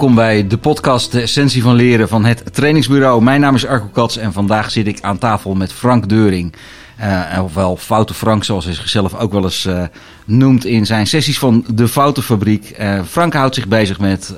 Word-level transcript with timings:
welkom 0.00 0.18
bij 0.18 0.46
de 0.46 0.58
podcast 0.58 1.12
De 1.12 1.20
Essentie 1.20 1.62
van 1.62 1.74
Leren 1.74 2.08
van 2.08 2.24
het 2.24 2.54
Trainingsbureau. 2.54 3.22
Mijn 3.22 3.40
naam 3.40 3.54
is 3.54 3.66
Arco 3.66 3.86
Kats 3.92 4.16
en 4.16 4.32
vandaag 4.32 4.70
zit 4.70 4.86
ik 4.86 5.00
aan 5.00 5.18
tafel 5.18 5.54
met 5.54 5.72
Frank 5.72 6.08
Deuring. 6.08 6.54
Uh, 7.00 7.42
ofwel 7.42 7.76
Foute 7.76 8.14
Frank, 8.14 8.44
zoals 8.44 8.64
hij 8.64 8.74
zichzelf 8.74 9.14
ook 9.14 9.32
wel 9.32 9.42
eens 9.42 9.64
uh, 9.64 9.82
noemt 10.24 10.64
in 10.64 10.86
zijn 10.86 11.06
sessies 11.06 11.38
van 11.38 11.64
de 11.74 11.88
Foutenfabriek. 11.88 12.76
Uh, 12.80 13.00
Frank 13.08 13.32
houdt 13.32 13.54
zich 13.54 13.68
bezig 13.68 13.98
met 13.98 14.34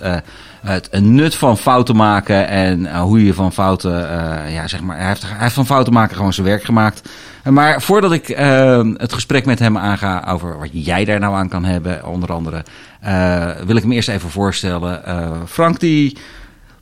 het 0.62 1.01
nut 1.01 1.34
van 1.34 1.59
fouten 1.59 1.97
maken 1.97 2.48
en 2.48 2.98
hoe 2.98 3.25
je 3.25 3.34
van 3.34 3.52
fouten, 3.52 3.93
ja 4.52 4.69
zeg 4.69 4.80
maar, 4.80 4.97
hij 4.97 5.07
heeft, 5.07 5.23
hij 5.23 5.37
heeft 5.38 5.55
van 5.55 5.66
fouten 5.66 5.93
maken 5.93 6.16
gewoon 6.16 6.33
zijn 6.33 6.47
werk 6.47 6.65
gemaakt. 6.65 7.09
Maar 7.45 7.83
voordat 7.83 8.12
ik 8.12 8.27
het 8.97 9.12
gesprek 9.12 9.45
met 9.45 9.59
hem 9.59 9.79
aanga 9.79 10.25
over 10.29 10.59
wat 10.59 10.69
jij 10.73 11.05
daar 11.05 11.21
nou 11.21 11.35
aan 11.35 11.48
kan 11.48 11.65
hebben, 11.65 12.07
onder 12.07 12.33
andere, 12.33 12.65
wil 13.66 13.77
ik 13.77 13.83
hem 13.83 13.93
eerst 13.93 14.09
even 14.09 14.30
voorstellen. 14.30 15.02
Frank 15.47 15.80
die 15.80 16.19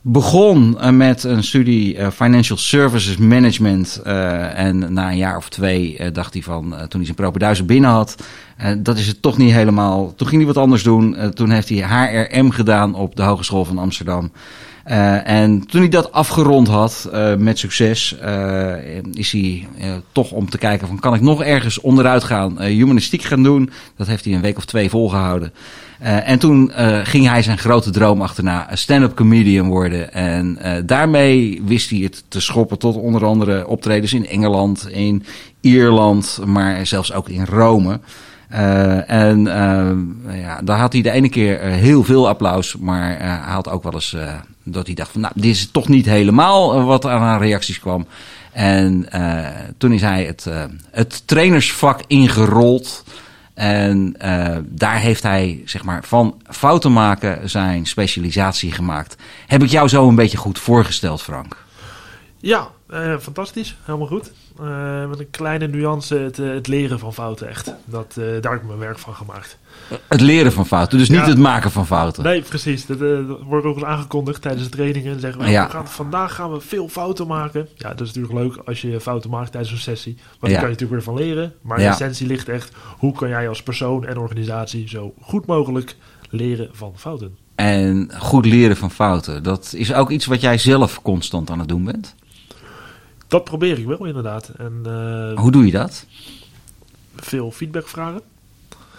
begon 0.01 0.77
uh, 0.79 0.89
met 0.89 1.23
een 1.23 1.43
studie 1.43 1.97
uh, 1.97 2.09
Financial 2.09 2.57
Services 2.57 3.17
Management. 3.17 4.01
Uh, 4.07 4.59
en 4.59 4.93
na 4.93 5.09
een 5.09 5.17
jaar 5.17 5.37
of 5.37 5.49
twee 5.49 6.11
dacht 6.11 6.33
hij 6.33 6.43
van, 6.43 6.69
toen 6.69 6.77
hij 6.89 7.03
zijn 7.03 7.15
propenduizen 7.15 7.65
binnen 7.65 7.89
had, 7.89 8.15
dat 8.77 8.97
is 8.97 9.07
het 9.07 9.21
toch 9.21 9.37
niet 9.37 9.51
helemaal. 9.51 10.13
Toen 10.15 10.27
ging 10.27 10.43
hij 10.43 10.53
wat 10.53 10.63
anders 10.63 10.83
doen. 10.83 11.31
toen 11.33 11.49
heeft 11.49 11.69
hij 11.69 11.81
HRM 11.81 12.51
gedaan 12.51 12.93
op 12.93 13.15
de 13.15 13.21
Hogeschool 13.21 13.65
van 13.65 13.77
Amsterdam. 13.77 14.31
En 14.83 15.67
toen 15.67 15.81
hij 15.81 15.89
dat 15.89 16.11
afgerond 16.11 16.67
had 16.67 17.09
met 17.37 17.59
succes, 17.59 18.15
is 19.13 19.31
hij 19.31 19.67
toch 20.11 20.31
om 20.31 20.49
te 20.49 20.57
kijken 20.57 20.87
van 20.87 20.99
kan 20.99 21.13
ik 21.13 21.21
nog 21.21 21.43
ergens 21.43 21.79
onderuit 21.79 22.23
gaan, 22.23 22.61
humanistiek 22.61 23.21
gaan 23.21 23.43
doen. 23.43 23.69
Dat 23.97 24.07
heeft 24.07 24.25
hij 24.25 24.33
een 24.33 24.41
week 24.41 24.57
of 24.57 24.65
twee 24.65 24.89
volgehouden. 24.89 25.53
Uh, 26.01 26.29
en 26.29 26.39
toen 26.39 26.71
uh, 26.79 26.99
ging 27.03 27.27
hij 27.27 27.41
zijn 27.41 27.57
grote 27.57 27.89
droom 27.89 28.21
achterna, 28.21 28.67
stand-up 28.73 29.15
comedian 29.15 29.67
worden. 29.67 30.13
En 30.13 30.57
uh, 30.61 30.71
daarmee 30.85 31.61
wist 31.65 31.89
hij 31.89 31.99
het 31.99 32.23
te 32.27 32.39
schoppen 32.39 32.79
tot 32.79 32.95
onder 32.95 33.25
andere 33.25 33.67
optredens 33.67 34.13
in 34.13 34.27
Engeland, 34.27 34.89
in 34.89 35.23
Ierland, 35.59 36.39
maar 36.45 36.85
zelfs 36.85 37.13
ook 37.13 37.29
in 37.29 37.45
Rome. 37.45 37.99
en 39.07 39.43
ja, 40.33 40.61
daar 40.63 40.79
had 40.79 40.93
hij 40.93 41.01
de 41.01 41.11
ene 41.11 41.29
keer 41.29 41.59
heel 41.59 42.03
veel 42.03 42.27
applaus, 42.27 42.75
maar 42.77 43.17
hij 43.19 43.53
had 43.53 43.69
ook 43.69 43.83
wel 43.83 43.93
eens 43.93 44.15
dat 44.63 44.85
hij 44.85 44.95
dacht 44.95 45.11
van, 45.11 45.21
nou, 45.21 45.33
dit 45.35 45.55
is 45.55 45.71
toch 45.71 45.87
niet 45.87 46.05
helemaal 46.05 46.83
wat 46.83 47.05
aan 47.05 47.39
reacties 47.39 47.79
kwam. 47.79 48.07
En 48.51 49.07
toen 49.77 49.93
is 49.93 50.01
hij 50.01 50.23
het, 50.23 50.47
het 50.91 51.27
trainersvak 51.27 52.01
ingerold. 52.07 53.03
En 53.53 54.15
daar 54.63 54.99
heeft 54.99 55.23
hij 55.23 55.61
zeg 55.65 55.83
maar, 55.83 56.03
van 56.03 56.41
fouten 56.49 56.93
maken 56.93 57.49
zijn 57.49 57.85
specialisatie 57.85 58.71
gemaakt. 58.71 59.15
Heb 59.47 59.63
ik 59.63 59.69
jou 59.69 59.87
zo 59.87 60.07
een 60.07 60.15
beetje 60.15 60.37
goed 60.37 60.59
voorgesteld, 60.59 61.21
Frank? 61.21 61.57
Ja, 62.41 62.67
uh, 62.93 63.17
fantastisch. 63.17 63.75
Helemaal 63.83 64.07
goed. 64.07 64.31
Uh, 64.61 65.09
met 65.09 65.19
een 65.19 65.29
kleine 65.29 65.67
nuance 65.67 66.15
het, 66.15 66.37
het, 66.37 66.67
leren 66.67 66.99
van 66.99 67.13
fouten 67.13 67.47
echt. 67.47 67.73
Dat, 67.85 68.13
daar 68.13 68.51
heb 68.51 68.61
ik 68.61 68.67
mijn 68.67 68.79
werk 68.79 68.99
van 68.99 69.13
gemaakt. 69.13 69.57
Het 70.07 70.21
leren 70.21 70.51
van 70.51 70.65
fouten, 70.65 70.97
dus 70.97 71.09
niet 71.09 71.25
het 71.25 71.37
maken 71.37 71.71
van 71.71 71.85
fouten. 71.85 72.23
Nee, 72.23 72.41
precies. 72.41 72.85
Dat, 72.85 72.97
wordt 73.43 73.65
ook 73.65 73.75
eens 73.75 73.85
aangekondigd 73.85 74.41
tijdens 74.41 74.63
de 74.63 74.69
trainingen. 74.69 75.19
Zeggen 75.19 75.41
we, 75.41 75.49
ja. 75.49 75.65
we 75.65 75.71
gaan, 75.71 75.87
vandaag 75.87 76.35
gaan 76.35 76.51
we 76.51 76.61
veel 76.61 76.87
fouten 76.87 77.27
maken. 77.27 77.67
Ja, 77.75 77.89
dat 77.89 78.07
is 78.07 78.13
natuurlijk 78.13 78.33
leuk 78.33 78.67
als 78.67 78.81
je 78.81 78.99
fouten 78.99 79.29
maakt 79.29 79.51
tijdens 79.51 79.73
een 79.73 79.79
sessie. 79.79 80.15
Want 80.15 80.53
daar 80.53 80.61
kan 80.61 80.69
je 80.69 80.75
natuurlijk 80.77 81.05
weer 81.05 81.15
van 81.15 81.23
leren. 81.23 81.53
Maar 81.61 81.77
de 81.77 81.85
essentie 81.85 82.27
ligt 82.27 82.49
echt, 82.49 82.71
hoe 82.97 83.13
kan 83.13 83.29
jij 83.29 83.49
als 83.49 83.63
persoon 83.63 84.05
en 84.05 84.17
organisatie 84.17 84.89
zo 84.89 85.13
goed 85.21 85.45
mogelijk 85.45 85.95
leren 86.29 86.69
van 86.71 86.93
fouten. 86.95 87.37
En 87.55 88.11
goed 88.17 88.45
leren 88.45 88.77
van 88.77 88.91
fouten, 88.91 89.43
dat 89.43 89.73
is 89.75 89.93
ook 89.93 90.09
iets 90.09 90.25
wat 90.25 90.41
jij 90.41 90.57
zelf 90.57 91.01
constant 91.01 91.49
aan 91.49 91.59
het 91.59 91.67
doen 91.67 91.83
bent? 91.83 92.15
Dat 93.31 93.43
probeer 93.43 93.79
ik 93.79 93.85
wel 93.85 94.05
inderdaad. 94.05 94.51
En, 94.57 94.83
uh, 94.87 95.39
Hoe 95.39 95.51
doe 95.51 95.65
je 95.65 95.71
dat? 95.71 96.05
Veel 97.15 97.51
feedback 97.51 97.87
vragen. 97.87 98.21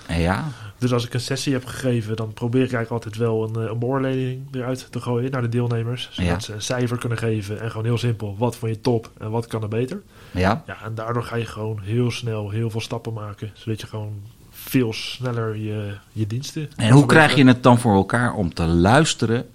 Ja. 0.09 0.49
Dus 0.79 0.93
als 0.93 1.07
ik 1.07 1.15
een 1.15 1.21
sessie 1.21 1.53
heb 1.53 1.65
gegeven, 1.65 2.17
dan 2.17 2.33
probeer 2.33 2.63
ik 2.63 2.73
eigenlijk 2.73 3.05
altijd 3.05 3.17
wel 3.17 3.49
een, 3.49 3.63
eh, 3.63 3.71
een 3.71 3.79
beoordeling 3.79 4.55
eruit 4.55 4.87
te 4.91 5.01
gooien 5.01 5.31
naar 5.31 5.43
de 5.43 5.49
deelnemers. 5.49 6.09
Zodat 6.13 6.43
ze 6.43 6.53
een 6.53 6.63
cijfer 6.63 6.99
kunnen 6.99 7.19
geven 7.19 7.61
en 7.61 7.71
gewoon 7.71 7.85
heel 7.85 7.99
simpel, 7.99 8.37
wat 8.39 8.57
vond 8.57 8.73
je 8.75 8.81
top 8.81 9.11
en 9.19 9.31
wat 9.31 9.47
kan 9.47 9.63
er 9.63 9.69
beter. 9.69 10.03
Ja. 10.31 10.63
ja. 10.67 10.77
En 10.85 10.95
daardoor 10.95 11.25
ga 11.25 11.37
je 11.37 11.47
gewoon 11.47 11.81
heel 11.83 12.11
snel 12.11 12.51
heel 12.51 12.71
veel 12.71 12.81
stappen 12.81 13.13
maken, 13.13 13.51
zodat 13.55 13.81
je 13.81 13.87
gewoon 13.87 14.23
veel 14.51 14.93
sneller 14.93 15.57
je, 15.57 15.95
je 16.13 16.27
diensten... 16.27 16.71
En 16.77 16.93
hoe 16.93 17.07
krijg 17.07 17.35
je 17.35 17.47
het 17.47 17.63
dan 17.63 17.79
voor 17.79 17.95
elkaar 17.95 18.35
om 18.35 18.55
te 18.55 18.65
luisteren 18.65 19.47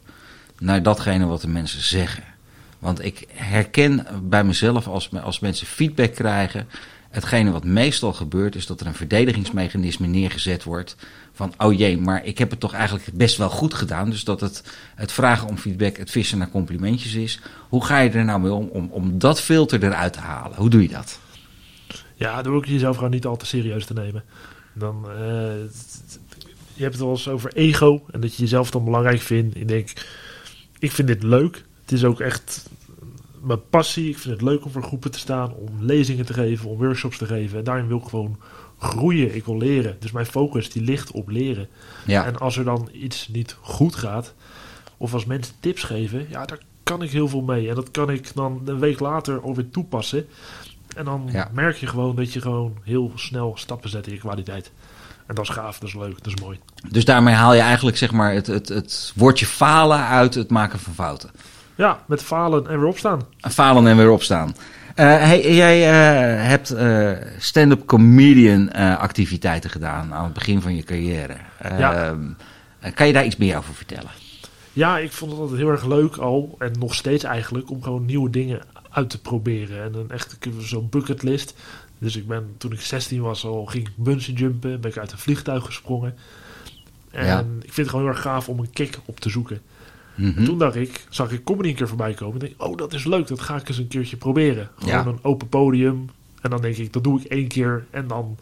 naar 0.59 0.83
datgene 0.83 1.25
wat 1.25 1.41
de 1.41 1.47
mensen 1.47 1.81
zeggen? 1.81 2.23
Want 2.79 3.05
ik 3.05 3.27
herken 3.33 4.07
bij 4.23 4.43
mezelf 4.43 4.87
als, 4.87 5.11
als 5.13 5.39
mensen 5.39 5.67
feedback 5.67 6.13
krijgen 6.13 6.67
Hetgene 7.09 7.51
wat 7.51 7.63
meestal 7.63 8.13
gebeurt 8.13 8.55
is 8.55 8.65
dat 8.65 8.81
er 8.81 8.87
een 8.87 8.93
verdedigingsmechanisme 8.93 10.07
neergezet 10.07 10.63
wordt 10.63 10.95
van 11.33 11.53
oh 11.57 11.77
jee, 11.77 11.97
maar 11.97 12.25
ik 12.25 12.37
heb 12.37 12.49
het 12.49 12.59
toch 12.59 12.73
eigenlijk 12.73 13.09
best 13.13 13.37
wel 13.37 13.49
goed 13.49 13.73
gedaan. 13.73 14.09
Dus 14.09 14.23
dat 14.23 14.41
het, 14.41 14.63
het 14.95 15.11
vragen 15.11 15.47
om 15.47 15.57
feedback, 15.57 15.97
het 15.97 16.11
vissen 16.11 16.37
naar 16.37 16.49
complimentjes 16.49 17.13
is. 17.13 17.39
Hoe 17.69 17.85
ga 17.85 17.99
je 17.99 18.09
er 18.09 18.25
nou 18.25 18.39
mee 18.39 18.51
om, 18.51 18.89
om, 18.91 19.19
dat 19.19 19.41
filter 19.41 19.83
eruit 19.83 20.13
te 20.13 20.19
halen? 20.19 20.57
Hoe 20.57 20.69
doe 20.69 20.81
je 20.81 20.87
dat? 20.87 21.19
Ja, 22.15 22.41
door 22.41 22.55
ook 22.55 22.65
jezelf 22.65 22.95
gewoon 22.95 23.11
niet 23.11 23.25
al 23.25 23.37
te 23.37 23.45
serieus 23.45 23.85
te 23.85 23.93
nemen. 23.93 24.23
Dan, 24.73 25.05
uh, 25.09 25.15
je 26.73 26.83
hebt 26.83 26.93
het 26.93 27.03
wel 27.03 27.11
eens 27.11 27.29
over 27.29 27.53
ego 27.53 28.03
en 28.11 28.21
dat 28.21 28.35
je 28.35 28.41
jezelf 28.41 28.71
dan 28.71 28.83
belangrijk 28.83 29.21
vindt. 29.21 29.55
Ik 29.55 29.67
denk, 29.67 29.91
ik 30.79 30.91
vind 30.91 31.07
dit 31.07 31.23
leuk. 31.23 31.63
Het 31.87 31.95
is 31.95 32.05
ook 32.05 32.19
echt 32.19 32.69
mijn 33.41 33.69
passie. 33.69 34.09
Ik 34.09 34.17
vind 34.17 34.33
het 34.33 34.43
leuk 34.43 34.65
om 34.65 34.71
voor 34.71 34.83
groepen 34.83 35.11
te 35.11 35.19
staan, 35.19 35.53
om 35.53 35.69
lezingen 35.79 36.25
te 36.25 36.33
geven, 36.33 36.69
om 36.69 36.77
workshops 36.77 37.17
te 37.17 37.25
geven. 37.25 37.57
En 37.57 37.63
daarin 37.63 37.87
wil 37.87 37.97
ik 37.97 38.09
gewoon 38.09 38.39
groeien. 38.77 39.35
Ik 39.35 39.45
wil 39.45 39.57
leren. 39.57 39.97
Dus 39.99 40.11
mijn 40.11 40.25
focus 40.25 40.71
die 40.71 40.81
ligt 40.81 41.11
op 41.11 41.29
leren. 41.29 41.67
Ja. 42.05 42.25
En 42.25 42.37
als 42.37 42.57
er 42.57 42.63
dan 42.63 42.89
iets 42.91 43.27
niet 43.27 43.55
goed 43.61 43.95
gaat, 43.95 44.33
of 44.97 45.13
als 45.13 45.25
mensen 45.25 45.53
tips 45.59 45.83
geven, 45.83 46.27
ja, 46.29 46.45
daar 46.45 46.59
kan 46.83 47.01
ik 47.01 47.11
heel 47.11 47.27
veel 47.27 47.41
mee. 47.41 47.69
En 47.69 47.75
dat 47.75 47.91
kan 47.91 48.09
ik 48.09 48.31
dan 48.33 48.61
een 48.65 48.79
week 48.79 48.99
later 48.99 49.41
alweer 49.41 49.69
toepassen. 49.69 50.25
En 50.95 51.05
dan 51.05 51.29
merk 51.51 51.77
je 51.77 51.87
gewoon 51.87 52.15
dat 52.15 52.33
je 52.33 52.41
gewoon 52.41 52.77
heel 52.83 53.11
snel 53.15 53.53
stappen 53.57 53.89
zet 53.89 54.07
in 54.07 54.13
je 54.13 54.19
kwaliteit. 54.19 54.71
En 55.25 55.35
dat 55.35 55.43
is 55.43 55.55
gaaf, 55.55 55.79
dat 55.79 55.89
is 55.89 55.95
leuk, 55.95 56.23
dat 56.23 56.33
is 56.33 56.41
mooi. 56.41 56.59
Dus 56.89 57.05
daarmee 57.05 57.33
haal 57.33 57.53
je 57.53 57.61
eigenlijk 57.61 57.97
zeg 57.97 58.11
maar 58.11 58.33
het, 58.33 58.47
het, 58.47 58.67
het 58.67 59.13
woordje 59.15 59.45
falen 59.45 60.05
uit 60.05 60.33
het 60.33 60.49
maken 60.49 60.79
van 60.79 60.93
fouten. 60.93 61.29
Ja, 61.77 62.03
met 62.05 62.23
falen 62.23 62.67
en 62.67 62.79
weer 62.79 62.87
opstaan. 62.87 63.21
Falen 63.39 63.87
en 63.87 63.97
weer 63.97 64.09
opstaan. 64.09 64.47
Uh, 64.47 64.55
hey, 64.95 65.55
jij 65.55 65.79
uh, 65.79 66.47
hebt 66.47 66.73
uh, 66.73 67.11
stand-up 67.37 67.85
comedian 67.85 68.73
activiteiten 68.73 69.69
gedaan 69.69 70.13
aan 70.13 70.23
het 70.23 70.33
begin 70.33 70.61
van 70.61 70.75
je 70.75 70.83
carrière. 70.83 71.35
Ja. 71.77 72.15
Kan 72.93 73.07
je 73.07 73.13
daar 73.13 73.25
iets 73.25 73.37
meer 73.37 73.57
over 73.57 73.73
vertellen? 73.73 74.09
Ja, 74.73 74.97
ik 74.97 75.11
vond 75.11 75.31
het 75.31 75.39
altijd 75.39 75.59
heel 75.59 75.69
erg 75.69 75.85
leuk 75.85 76.15
al, 76.15 76.55
en 76.59 76.71
nog 76.79 76.95
steeds 76.95 77.23
eigenlijk, 77.23 77.69
om 77.69 77.83
gewoon 77.83 78.05
nieuwe 78.05 78.29
dingen 78.29 78.61
uit 78.89 79.09
te 79.09 79.21
proberen. 79.21 79.83
En 79.83 79.93
een 79.93 80.11
echt 80.11 80.37
zo'n 80.59 80.89
bucketlist. 80.89 81.53
Dus 81.99 82.15
ik 82.15 82.27
ben, 82.27 82.55
toen 82.57 82.71
ik 82.71 82.81
16 82.81 83.21
was 83.21 83.45
al, 83.45 83.65
ging 83.65 83.87
ik 83.87 83.93
bungee 83.95 84.35
jumpen, 84.35 84.81
ben 84.81 84.91
ik 84.91 84.97
uit 84.97 85.11
een 85.11 85.17
vliegtuig 85.17 85.65
gesprongen. 85.65 86.15
En 87.11 87.25
ja. 87.25 87.39
ik 87.39 87.73
vind 87.73 87.75
het 87.75 87.89
gewoon 87.89 88.05
heel 88.05 88.13
erg 88.13 88.21
gaaf 88.21 88.49
om 88.49 88.59
een 88.59 88.71
kick 88.71 88.99
op 89.05 89.19
te 89.19 89.29
zoeken. 89.29 89.61
Toen 90.45 90.57
dacht 90.57 90.75
ik, 90.75 91.05
zag 91.09 91.31
ik 91.31 91.43
comedy 91.43 91.69
een 91.69 91.75
keer 91.75 91.87
voorbij 91.87 92.13
komen. 92.13 92.33
En 92.33 92.39
denk 92.39 92.61
oh, 92.61 92.77
dat 92.77 92.93
is 92.93 93.05
leuk, 93.05 93.27
dat 93.27 93.41
ga 93.41 93.55
ik 93.55 93.67
eens 93.67 93.77
een 93.77 93.87
keertje 93.87 94.17
proberen. 94.17 94.69
Gewoon 94.77 95.07
een 95.07 95.19
open 95.21 95.49
podium. 95.49 96.09
En 96.41 96.49
dan 96.49 96.61
denk 96.61 96.75
ik, 96.75 96.93
dat 96.93 97.03
doe 97.03 97.19
ik 97.19 97.25
één 97.25 97.47
keer. 97.47 97.85
En 97.89 98.07
dan 98.07 98.37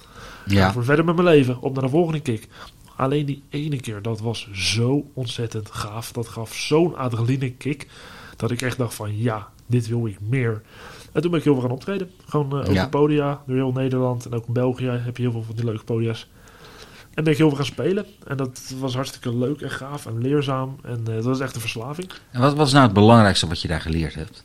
ga 0.45 0.67
ik 0.67 0.73
weer 0.73 0.83
verder 0.83 1.05
met 1.05 1.15
mijn 1.15 1.27
leven. 1.27 1.61
Op 1.61 1.73
naar 1.73 1.83
de 1.83 1.89
volgende 1.89 2.19
kick. 2.19 2.47
Alleen 2.95 3.25
die 3.25 3.43
ene 3.49 3.79
keer, 3.79 4.01
dat 4.01 4.19
was 4.19 4.49
zo 4.51 5.05
ontzettend 5.13 5.71
gaaf. 5.71 6.11
Dat 6.11 6.27
gaf 6.27 6.53
zo'n 6.53 6.95
adrenaline 6.95 7.51
kick. 7.51 7.87
Dat 8.35 8.51
ik 8.51 8.61
echt 8.61 8.77
dacht 8.77 8.93
van, 8.93 9.17
ja, 9.17 9.49
dit 9.65 9.87
wil 9.87 10.05
ik 10.05 10.17
meer. 10.21 10.61
En 11.11 11.21
toen 11.21 11.31
ben 11.31 11.39
ik 11.39 11.45
heel 11.45 11.53
veel 11.53 11.63
gaan 11.63 11.71
optreden. 11.71 12.11
Gewoon 12.25 12.61
uh, 12.61 12.69
open 12.69 12.89
podia 12.89 13.41
door 13.47 13.55
heel 13.55 13.71
Nederland. 13.71 14.25
En 14.25 14.33
ook 14.33 14.47
in 14.47 14.53
België 14.53 14.85
heb 14.85 15.17
je 15.17 15.23
heel 15.23 15.31
veel 15.31 15.43
van 15.43 15.55
die 15.55 15.65
leuke 15.65 15.83
podia's. 15.83 16.29
En 17.15 17.23
ben 17.23 17.33
ik 17.33 17.37
heel 17.37 17.47
veel 17.47 17.57
gaan 17.57 17.65
spelen. 17.65 18.05
En 18.27 18.37
dat 18.37 18.73
was 18.79 18.95
hartstikke 18.95 19.37
leuk 19.37 19.61
en 19.61 19.71
gaaf 19.71 20.05
en 20.05 20.21
leerzaam. 20.21 20.77
En 20.83 20.99
uh, 20.99 21.15
dat 21.15 21.23
was 21.23 21.39
echt 21.39 21.55
een 21.55 21.61
verslaving. 21.61 22.11
En 22.31 22.41
wat 22.41 22.55
was 22.55 22.71
nou 22.71 22.85
het 22.85 22.93
belangrijkste 22.93 23.47
wat 23.47 23.61
je 23.61 23.67
daar 23.67 23.81
geleerd 23.81 24.13
hebt? 24.13 24.43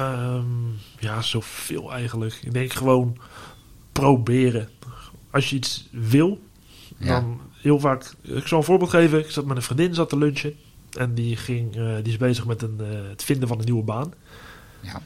Um, 0.00 0.78
ja, 0.98 1.22
zoveel 1.22 1.92
eigenlijk. 1.92 2.38
Ik 2.42 2.52
denk 2.52 2.72
gewoon 2.72 3.18
proberen. 3.92 4.68
Als 5.30 5.50
je 5.50 5.56
iets 5.56 5.88
wil, 5.90 6.40
dan 6.98 7.40
heel 7.52 7.80
vaak... 7.80 8.14
Ik 8.22 8.46
zal 8.46 8.58
een 8.58 8.64
voorbeeld 8.64 8.90
geven. 8.90 9.18
Ik 9.18 9.30
zat 9.30 9.44
met 9.44 9.56
een 9.56 9.62
vriendin 9.62 9.94
zat 9.94 10.08
te 10.08 10.18
lunchen. 10.18 10.56
En 10.98 11.14
die, 11.14 11.36
ging, 11.36 11.76
uh, 11.76 11.94
die 11.94 12.12
is 12.12 12.16
bezig 12.16 12.46
met 12.46 12.62
een, 12.62 12.78
uh, 12.80 13.08
het 13.08 13.24
vinden 13.24 13.48
van 13.48 13.58
een 13.58 13.64
nieuwe 13.64 13.82
baan. 13.82 14.14
Ja. 14.80 15.02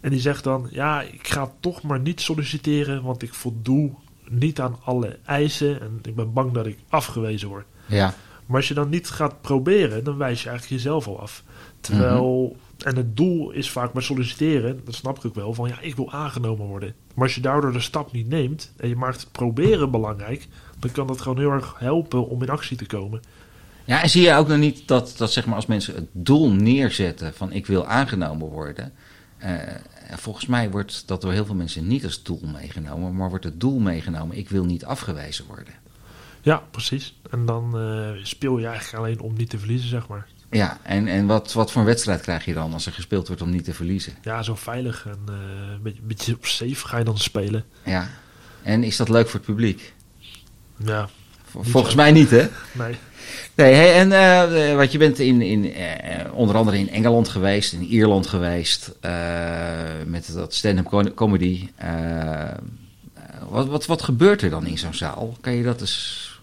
En 0.00 0.10
die 0.10 0.20
zegt 0.20 0.44
dan: 0.44 0.68
Ja, 0.70 1.02
ik 1.02 1.28
ga 1.28 1.52
toch 1.60 1.82
maar 1.82 2.00
niet 2.00 2.20
solliciteren, 2.20 3.02
want 3.02 3.22
ik 3.22 3.34
voldoe 3.34 3.94
niet 4.32 4.60
aan 4.60 4.76
alle 4.84 5.18
eisen 5.24 5.80
en 5.80 5.98
ik 6.02 6.14
ben 6.14 6.32
bang 6.32 6.52
dat 6.52 6.66
ik 6.66 6.78
afgewezen 6.88 7.48
word. 7.48 7.66
Ja. 7.86 8.14
Maar 8.46 8.56
als 8.56 8.68
je 8.68 8.74
dan 8.74 8.88
niet 8.88 9.10
gaat 9.10 9.40
proberen, 9.40 10.04
dan 10.04 10.16
wijs 10.16 10.42
je 10.42 10.48
eigenlijk 10.48 10.82
jezelf 10.82 11.06
al 11.06 11.20
af. 11.20 11.42
Terwijl, 11.80 12.56
en 12.78 12.96
het 12.96 13.16
doel 13.16 13.50
is 13.50 13.70
vaak 13.70 13.92
bij 13.92 14.02
solliciteren, 14.02 14.80
dat 14.84 14.94
snap 14.94 15.18
ik 15.18 15.24
ook 15.24 15.34
wel, 15.34 15.54
van 15.54 15.68
ja, 15.68 15.80
ik 15.80 15.96
wil 15.96 16.12
aangenomen 16.12 16.66
worden. 16.66 16.94
Maar 17.14 17.24
als 17.24 17.34
je 17.34 17.40
daardoor 17.40 17.72
de 17.72 17.80
stap 17.80 18.12
niet 18.12 18.28
neemt 18.28 18.72
en 18.76 18.88
je 18.88 18.96
maakt 18.96 19.20
het 19.20 19.32
proberen 19.32 19.90
belangrijk, 19.90 20.48
dan 20.78 20.90
kan 20.90 21.06
dat 21.06 21.20
gewoon 21.20 21.38
heel 21.38 21.50
erg 21.50 21.74
helpen 21.78 22.28
om 22.28 22.42
in 22.42 22.50
actie 22.50 22.76
te 22.76 22.86
komen. 22.86 23.20
Ja, 23.84 24.02
en 24.02 24.10
zie 24.10 24.22
je 24.22 24.34
ook 24.34 24.48
nog 24.48 24.58
niet 24.58 24.88
dat, 24.88 25.14
dat 25.16 25.32
zeg 25.32 25.46
maar 25.46 25.54
als 25.54 25.66
mensen 25.66 25.94
het 25.94 26.08
doel 26.12 26.50
neerzetten 26.50 27.34
van 27.34 27.52
ik 27.52 27.66
wil 27.66 27.86
aangenomen 27.86 28.48
worden. 28.48 28.92
Volgens 30.18 30.46
mij 30.46 30.70
wordt 30.70 31.02
dat 31.06 31.20
door 31.20 31.32
heel 31.32 31.46
veel 31.46 31.54
mensen 31.54 31.86
niet 31.86 32.04
als 32.04 32.22
doel 32.22 32.40
meegenomen, 32.52 33.16
maar 33.16 33.28
wordt 33.28 33.44
het 33.44 33.60
doel 33.60 33.78
meegenomen 33.78 34.36
ik 34.36 34.48
wil 34.48 34.64
niet 34.64 34.84
afgewezen 34.84 35.46
worden. 35.46 35.74
Ja, 36.40 36.62
precies. 36.70 37.20
En 37.30 37.46
dan 37.46 37.78
eh, 37.78 38.24
speel 38.24 38.58
je 38.58 38.66
eigenlijk 38.66 39.04
alleen 39.04 39.20
om 39.20 39.36
niet 39.36 39.50
te 39.50 39.58
verliezen, 39.58 39.88
zeg 39.88 40.08
maar. 40.08 40.26
Ja, 40.50 40.78
en, 40.82 41.08
en 41.08 41.26
wat, 41.26 41.52
wat 41.52 41.72
voor 41.72 41.80
een 41.80 41.86
wedstrijd 41.86 42.20
krijg 42.20 42.44
je 42.44 42.54
dan 42.54 42.72
als 42.72 42.86
er 42.86 42.92
gespeeld 42.92 43.26
wordt 43.26 43.42
om 43.42 43.50
niet 43.50 43.64
te 43.64 43.74
verliezen? 43.74 44.12
Ja, 44.22 44.42
zo 44.42 44.54
veilig 44.54 45.06
en 45.06 45.18
eh, 45.28 45.72
een 45.72 45.82
beetje, 45.82 46.02
beetje 46.02 46.34
op 46.34 46.46
safe 46.46 46.88
ga 46.88 46.98
je 46.98 47.04
dan 47.04 47.18
spelen. 47.18 47.64
Ja, 47.84 48.08
en 48.62 48.84
is 48.84 48.96
dat 48.96 49.08
leuk 49.08 49.28
voor 49.28 49.40
het 49.40 49.48
publiek? 49.48 49.94
Ja, 50.76 51.08
Volgens 51.60 51.94
mij 51.94 52.12
niet, 52.12 52.30
hè? 52.30 52.46
nee. 52.72 52.94
Nee, 53.54 53.74
hey, 53.74 53.94
en 53.94 54.12
eh, 54.12 54.76
wat 54.76 54.92
je 54.92 54.98
bent 54.98 55.18
in, 55.18 55.42
in, 55.42 55.74
eh, 55.74 56.34
onder 56.34 56.56
andere 56.56 56.78
in 56.78 56.90
Engeland 56.90 57.28
geweest, 57.28 57.72
in 57.72 57.82
Ierland 57.82 58.26
geweest, 58.26 58.92
eh, 59.00 59.12
met 60.06 60.32
dat 60.34 60.54
stand-up 60.54 60.84
co- 60.86 61.12
comedy. 61.14 61.68
Wat, 63.48 63.66
wat, 63.66 63.86
wat 63.86 64.02
gebeurt 64.02 64.42
er 64.42 64.50
dan 64.50 64.66
in 64.66 64.78
zo'n 64.78 64.94
zaal? 64.94 65.36
Kan 65.40 65.52
je 65.52 65.62
dat 65.62 65.80
eens 65.80 66.40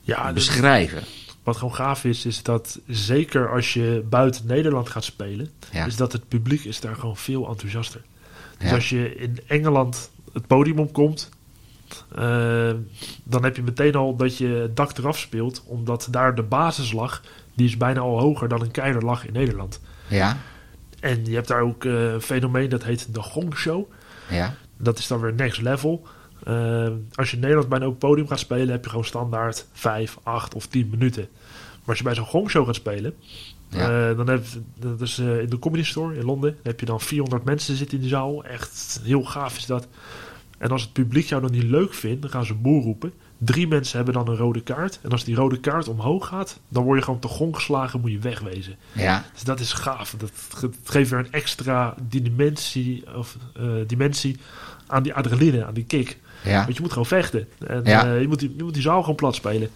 Ja, 0.00 0.32
dus 0.32 0.46
beschrijven? 0.46 1.02
wat 1.42 1.56
gewoon 1.56 1.74
gaaf 1.74 2.04
is, 2.04 2.26
is 2.26 2.42
dat 2.42 2.78
zeker 2.86 3.50
als 3.52 3.72
je 3.74 4.04
buiten 4.10 4.46
Nederland 4.46 4.88
gaat 4.88 5.04
spelen, 5.04 5.50
Ja. 5.72 5.84
is 5.86 5.96
dat 5.96 6.12
het 6.12 6.28
publiek 6.28 6.64
is 6.64 6.80
daar 6.80 6.94
gewoon 6.94 7.16
veel 7.16 7.48
enthousiaster. 7.48 8.00
Dus 8.58 8.68
Ja. 8.68 8.74
als 8.74 8.88
je 8.88 9.14
in 9.16 9.38
Engeland 9.46 10.10
het 10.32 10.46
podium 10.46 10.78
opkomt, 10.78 11.28
eh, 12.14 12.70
dan 13.24 13.44
heb 13.44 13.56
je 13.56 13.62
meteen 13.62 13.94
al 13.94 14.16
dat 14.16 14.36
je 14.38 14.46
het 14.46 14.76
dak 14.76 14.98
eraf 14.98 15.18
speelt, 15.18 15.62
omdat 15.66 16.08
daar 16.10 16.34
de 16.34 16.42
basis 16.42 16.92
lag, 16.92 17.22
die 17.54 17.66
is 17.66 17.76
bijna 17.76 18.00
al 18.00 18.20
hoger 18.20 18.48
dan 18.48 18.60
een 18.60 18.70
keiler 18.70 19.02
lag 19.02 19.26
in 19.26 19.32
Nederland. 19.32 19.80
Ja, 20.08 20.36
En 21.00 21.24
je 21.24 21.34
hebt 21.34 21.48
daar 21.48 21.60
ook 21.62 21.84
eh, 21.84 22.12
een 22.12 22.20
fenomeen 22.20 22.68
dat 22.68 22.84
heet 22.84 23.14
de 23.14 23.22
Gong 23.22 23.56
Show. 23.56 23.90
ja, 24.30 24.54
Dat 24.76 24.98
is 24.98 25.06
dan 25.06 25.20
weer 25.20 25.32
next 25.34 25.60
level. 25.60 26.06
Eh, 26.44 26.88
als 27.14 27.30
je 27.30 27.34
in 27.36 27.40
Nederland 27.42 27.68
bij 27.68 27.78
een 27.78 27.84
open 27.86 27.98
podium 27.98 28.28
gaat 28.28 28.38
spelen, 28.38 28.68
heb 28.68 28.84
je 28.84 28.90
gewoon 28.90 29.04
standaard 29.04 29.66
5, 29.72 30.18
8 30.22 30.54
of 30.54 30.66
10 30.66 30.88
minuten. 30.90 31.28
Maar 31.32 31.88
als 31.88 31.98
je 31.98 32.04
bij 32.04 32.14
zo'n 32.14 32.24
gongshow 32.26 32.66
gaat 32.66 32.74
spelen, 32.74 33.14
Ja. 33.68 34.14
dan 34.14 34.28
heb 34.28 34.44
dat 34.78 35.00
is 35.00 35.18
in 35.18 35.46
de 35.48 35.58
Comedy 35.58 35.82
Store 35.84 36.14
in 36.16 36.24
Londen, 36.24 36.50
dan 36.50 36.60
heb 36.62 36.80
je 36.80 36.86
dan 36.86 37.00
400 37.00 37.44
mensen 37.44 37.76
zitten 37.76 37.94
in 37.96 38.00
die 38.02 38.10
zaal. 38.12 38.44
Echt 38.44 39.00
heel 39.02 39.22
gaaf 39.24 39.56
is 39.56 39.66
dat. 39.66 39.86
En 40.62 40.70
als 40.70 40.82
het 40.82 40.92
publiek 40.92 41.26
jou 41.26 41.42
dan 41.42 41.50
niet 41.50 41.62
leuk 41.62 41.94
vindt, 41.94 42.22
dan 42.22 42.30
gaan 42.30 42.44
ze 42.44 42.54
boer 42.54 42.82
roepen. 42.82 43.12
Drie 43.38 43.68
mensen 43.68 43.96
hebben 43.96 44.14
dan 44.14 44.28
een 44.28 44.36
rode 44.36 44.60
kaart. 44.62 44.98
En 45.02 45.10
als 45.10 45.24
die 45.24 45.34
rode 45.34 45.60
kaart 45.60 45.88
omhoog 45.88 46.26
gaat, 46.26 46.60
dan 46.68 46.84
word 46.84 46.98
je 46.98 47.04
gewoon 47.04 47.20
te 47.20 47.28
gong 47.28 47.54
geslagen, 47.54 48.00
moet 48.00 48.10
je 48.10 48.18
wegwezen. 48.18 48.76
ja, 48.92 49.24
Dus 49.32 49.42
dat 49.42 49.60
is 49.60 49.72
gaaf. 49.72 50.14
Dat 50.18 50.30
geeft 50.84 51.10
weer 51.10 51.18
een 51.18 51.32
extra 51.32 51.94
dimensie, 52.08 53.04
of, 53.16 53.36
eh, 53.56 53.64
dimensie 53.86 54.36
aan 54.86 55.02
die 55.02 55.14
adrenaline, 55.14 55.64
aan 55.64 55.74
die 55.74 55.84
kick. 55.84 56.18
ja. 56.44 56.62
Want 56.64 56.74
je 56.76 56.82
moet 56.82 56.90
gewoon 56.92 57.06
vechten. 57.06 57.48
En 57.66 57.80
Ja. 57.84 58.04
eh, 58.14 58.20
je, 58.20 58.28
moet 58.28 58.38
die, 58.38 58.54
je 58.56 58.62
moet 58.62 58.74
die 58.74 58.82
zaal 58.82 59.00
gewoon 59.00 59.16
plat 59.16 59.34
spelen. 59.34 59.68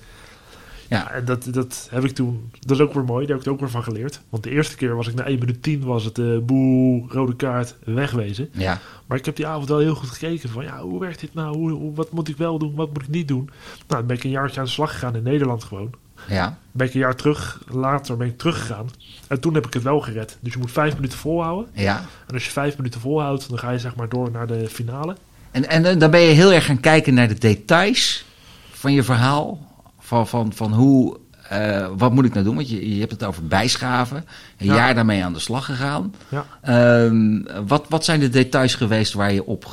Ja. 0.88 1.10
En 1.10 1.24
dat, 1.24 1.48
dat 1.50 1.88
heb 1.90 2.04
ik 2.04 2.10
toen... 2.14 2.50
Dat 2.60 2.76
is 2.76 2.82
ook 2.84 2.92
weer 2.94 3.04
mooi. 3.04 3.26
Daar 3.26 3.36
heb 3.36 3.46
ik 3.46 3.52
ook 3.52 3.60
weer 3.60 3.70
van 3.70 3.82
geleerd. 3.82 4.20
Want 4.28 4.42
de 4.42 4.50
eerste 4.50 4.76
keer 4.76 4.96
was 4.96 5.08
ik 5.08 5.14
na 5.14 5.24
1 5.24 5.38
minuut 5.38 5.62
10 5.62 5.84
was 5.84 6.04
het 6.04 6.18
eh 6.18 6.38
boe, 6.42 7.04
rode 7.08 7.36
kaart, 7.36 7.74
wegwezen. 7.84 8.48
ja. 8.52 8.78
Maar 9.06 9.18
ik 9.18 9.24
heb 9.24 9.36
die 9.36 9.46
avond 9.46 9.68
wel 9.68 9.78
heel 9.78 9.94
goed 9.94 10.08
gekeken 10.10 10.48
van... 10.48 10.64
Ja, 10.64 10.80
hoe 10.80 11.00
werkt 11.00 11.20
dit 11.20 11.34
nou? 11.34 11.56
Hoe, 11.56 11.70
hoe- 11.70 11.94
wat 11.94 12.12
moet 12.12 12.28
ik 12.28 12.36
wel 12.36 12.58
doen? 12.58 12.74
Wat 12.74 12.88
moet 12.92 13.02
ik 13.02 13.08
niet 13.08 13.28
doen? 13.28 13.44
Nou, 13.76 13.84
dan 13.86 14.06
ben 14.06 14.16
ik 14.16 14.24
een 14.24 14.30
jaartje 14.30 14.58
aan 14.60 14.66
de 14.66 14.72
slag 14.72 14.90
gegaan 14.92 15.16
in 15.16 15.22
Nederland 15.22 15.64
gewoon 15.64 15.90
ja. 16.28 16.58
ben 16.72 16.86
ik 16.86 16.94
een 16.94 17.00
jaar 17.00 17.14
terug, 17.16 17.62
later 17.68 18.16
ben 18.16 18.26
ik 18.26 18.38
teruggegaan. 18.38 18.86
En 19.28 19.40
toen 19.40 19.54
heb 19.54 19.66
ik 19.66 19.74
het 19.74 19.82
wel 19.82 20.00
gered. 20.00 20.36
Dus 20.40 20.52
je 20.52 20.58
moet 20.58 20.70
vijf 20.72 20.94
minuten 20.94 21.18
volhouden. 21.18 21.70
ja. 21.72 22.04
En 22.26 22.34
als 22.34 22.44
je 22.44 22.50
vijf 22.50 22.76
minuten 22.76 23.00
volhoudt, 23.00 23.48
dan 23.48 23.58
ga 23.58 23.70
je 23.70 23.78
zeg 23.78 23.94
maar 23.96 24.08
door 24.08 24.30
naar 24.30 24.46
de 24.46 24.68
finale. 24.68 25.16
En, 25.50 25.68
en 25.68 25.84
eh, 25.84 25.98
dan 25.98 26.10
ben 26.10 26.20
je 26.20 26.32
heel 26.32 26.52
erg 26.52 26.64
gaan 26.64 26.80
kijken 26.80 27.14
naar 27.14 27.28
de 27.28 27.38
details 27.38 28.24
van 28.70 28.92
je 28.92 29.02
verhaal. 29.02 29.74
Van, 30.06 30.26
van, 30.28 30.52
van 30.52 30.72
hoe, 30.72 31.18
eh, 31.48 31.88
wat 31.96 32.12
moet 32.12 32.24
ik 32.24 32.32
nou 32.32 32.44
doen? 32.44 32.54
Want 32.54 32.68
je, 32.70 32.94
je 32.94 33.00
hebt 33.00 33.12
het 33.12 33.24
over 33.24 33.46
bijschaven. 33.46 34.16
Een 34.58 34.66
Ja. 34.66 34.74
jaar 34.74 34.94
daarmee 34.94 35.24
aan 35.24 35.32
de 35.32 35.38
slag 35.38 35.64
gegaan. 35.64 36.14
Ja. 36.28 36.46
Ehm, 36.62 37.42
wat, 37.66 37.86
wat 37.88 38.04
zijn 38.04 38.20
de 38.20 38.28
details 38.28 38.74
geweest 38.74 39.12
waar 39.12 39.32
je 39.32 39.44
op 39.44 39.64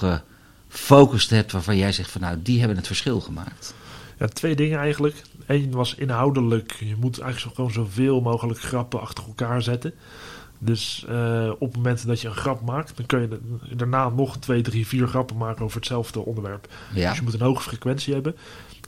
gefocust 0.70 1.30
hebt, 1.30 1.52
waarvan 1.52 1.78
jij 1.78 1.92
zegt 1.92 2.12
van 2.12 2.22
nou, 2.22 2.38
die 2.42 2.60
hebben 2.60 2.78
het 2.78 2.88
verschil 2.88 3.20
gemaakt? 3.22 3.74
ja, 4.20 4.28
twee 4.28 4.56
dingen 4.56 4.80
eigenlijk. 4.80 5.22
Eén 5.46 5.72
was 5.72 5.96
inhoudelijk. 5.96 6.72
Je 6.80 6.96
moet 7.00 7.20
eigenlijk 7.20 7.40
zo, 7.56 7.56
gewoon 7.56 7.86
zoveel 7.86 8.22
mogelijk 8.22 8.60
grappen 8.60 9.02
achter 9.02 9.24
elkaar 9.28 9.62
zetten. 9.62 9.94
Dus 10.60 11.06
eh, 11.10 11.50
op 11.60 11.68
het 11.68 11.76
moment 11.76 12.08
dat 12.08 12.22
je 12.22 12.28
een 12.28 12.34
grap 12.36 12.62
maakt, 12.62 12.98
dan 12.98 13.06
kun 13.06 13.22
je 13.22 13.28
da- 13.28 13.76
daarna 13.76 14.10
nog 14.10 14.38
twee, 14.38 14.62
drie, 14.62 14.88
vier 14.88 15.08
grappen 15.08 15.38
maken 15.38 15.64
over 15.64 15.78
hetzelfde 15.78 16.20
onderwerp. 16.26 16.68
Ja, 16.94 17.10
Dus 17.10 17.18
je 17.18 17.24
moet 17.24 17.34
een 17.34 17.42
hoge 17.42 17.62
frequentie 17.64 18.14
hebben. 18.14 18.36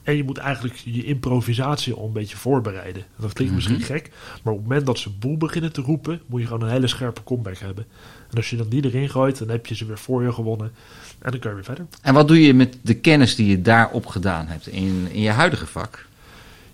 En 0.05 0.15
je 0.15 0.23
moet 0.23 0.37
eigenlijk 0.37 0.75
je 0.83 1.03
improvisatie 1.03 1.93
al 1.93 2.05
een 2.05 2.11
beetje 2.13 2.37
voorbereiden. 2.37 3.03
Dat 3.19 3.33
klinkt 3.33 3.53
Mhm. 3.55 3.63
misschien 3.63 3.95
gek, 3.95 4.11
maar 4.43 4.53
op 4.53 4.59
het 4.59 4.67
moment 4.67 4.85
dat 4.85 4.99
ze 4.99 5.09
boel 5.09 5.37
beginnen 5.37 5.73
te 5.73 5.81
roepen, 5.81 6.21
moet 6.25 6.41
je 6.41 6.47
gewoon 6.47 6.61
een 6.61 6.69
hele 6.69 6.87
scherpe 6.87 7.23
comeback 7.23 7.57
hebben. 7.57 7.85
En 8.29 8.37
als 8.37 8.49
je 8.49 8.55
dan 8.57 8.67
die 8.69 8.85
erin 8.85 9.09
gooit, 9.09 9.37
dan 9.37 9.49
heb 9.49 9.65
je 9.65 9.75
ze 9.75 9.85
weer 9.85 9.97
voor 9.97 10.23
je 10.23 10.31
gewonnen. 10.33 10.71
En 11.19 11.31
dan 11.31 11.39
kan 11.39 11.49
je 11.49 11.55
weer 11.55 11.65
verder. 11.65 11.85
en 12.01 12.13
wat 12.13 12.27
doe 12.27 12.41
je 12.41 12.53
met 12.53 12.77
de 12.81 12.93
kennis 12.93 13.35
die 13.35 13.47
je 13.49 13.61
daar 13.61 13.89
opgedaan 13.91 14.47
hebt 14.47 14.67
in, 14.67 15.07
in 15.11 15.21
je 15.21 15.29
huidige 15.29 15.65
vak? 15.67 16.05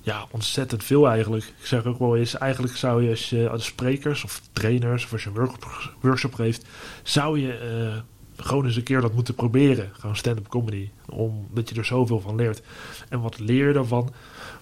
Ja, 0.02 0.26
ontzettend 0.32 0.84
veel 0.84 1.10
eigenlijk. 1.10 1.44
Ik 1.44 1.66
zeg 1.66 1.86
ook 1.86 2.00
wel 2.00 2.18
eens, 2.18 2.38
eigenlijk 2.38 2.76
zou 2.78 3.04
je 3.04 3.10
als 3.10 3.30
je 3.30 3.50
als 3.50 3.66
sprekers 3.66 4.24
of 4.24 4.42
trainers 4.54 5.04
of 5.06 5.12
als 5.14 5.24
je 5.24 5.30
een 5.30 5.36
workshop, 5.36 5.94
workshop 6.02 6.34
geeft, 6.34 6.66
zou 7.04 7.40
je 7.40 7.54
eh, 7.54 8.00
gewoon 8.44 8.66
eens 8.66 8.76
een 8.76 8.84
keer 8.84 9.02
dat 9.02 9.14
moeten 9.14 9.36
proberen. 9.36 9.90
Gewoon 9.94 10.16
stand-up 10.16 10.48
comedy. 10.48 10.90
Omdat 11.10 11.70
je 11.70 11.76
er 11.76 11.86
zoveel 11.86 12.20
van 12.20 12.36
leert. 12.36 12.62
En 13.10 13.22
wat 13.22 13.40
leer 13.40 13.68
je 13.68 13.74
daarvan? 13.74 14.14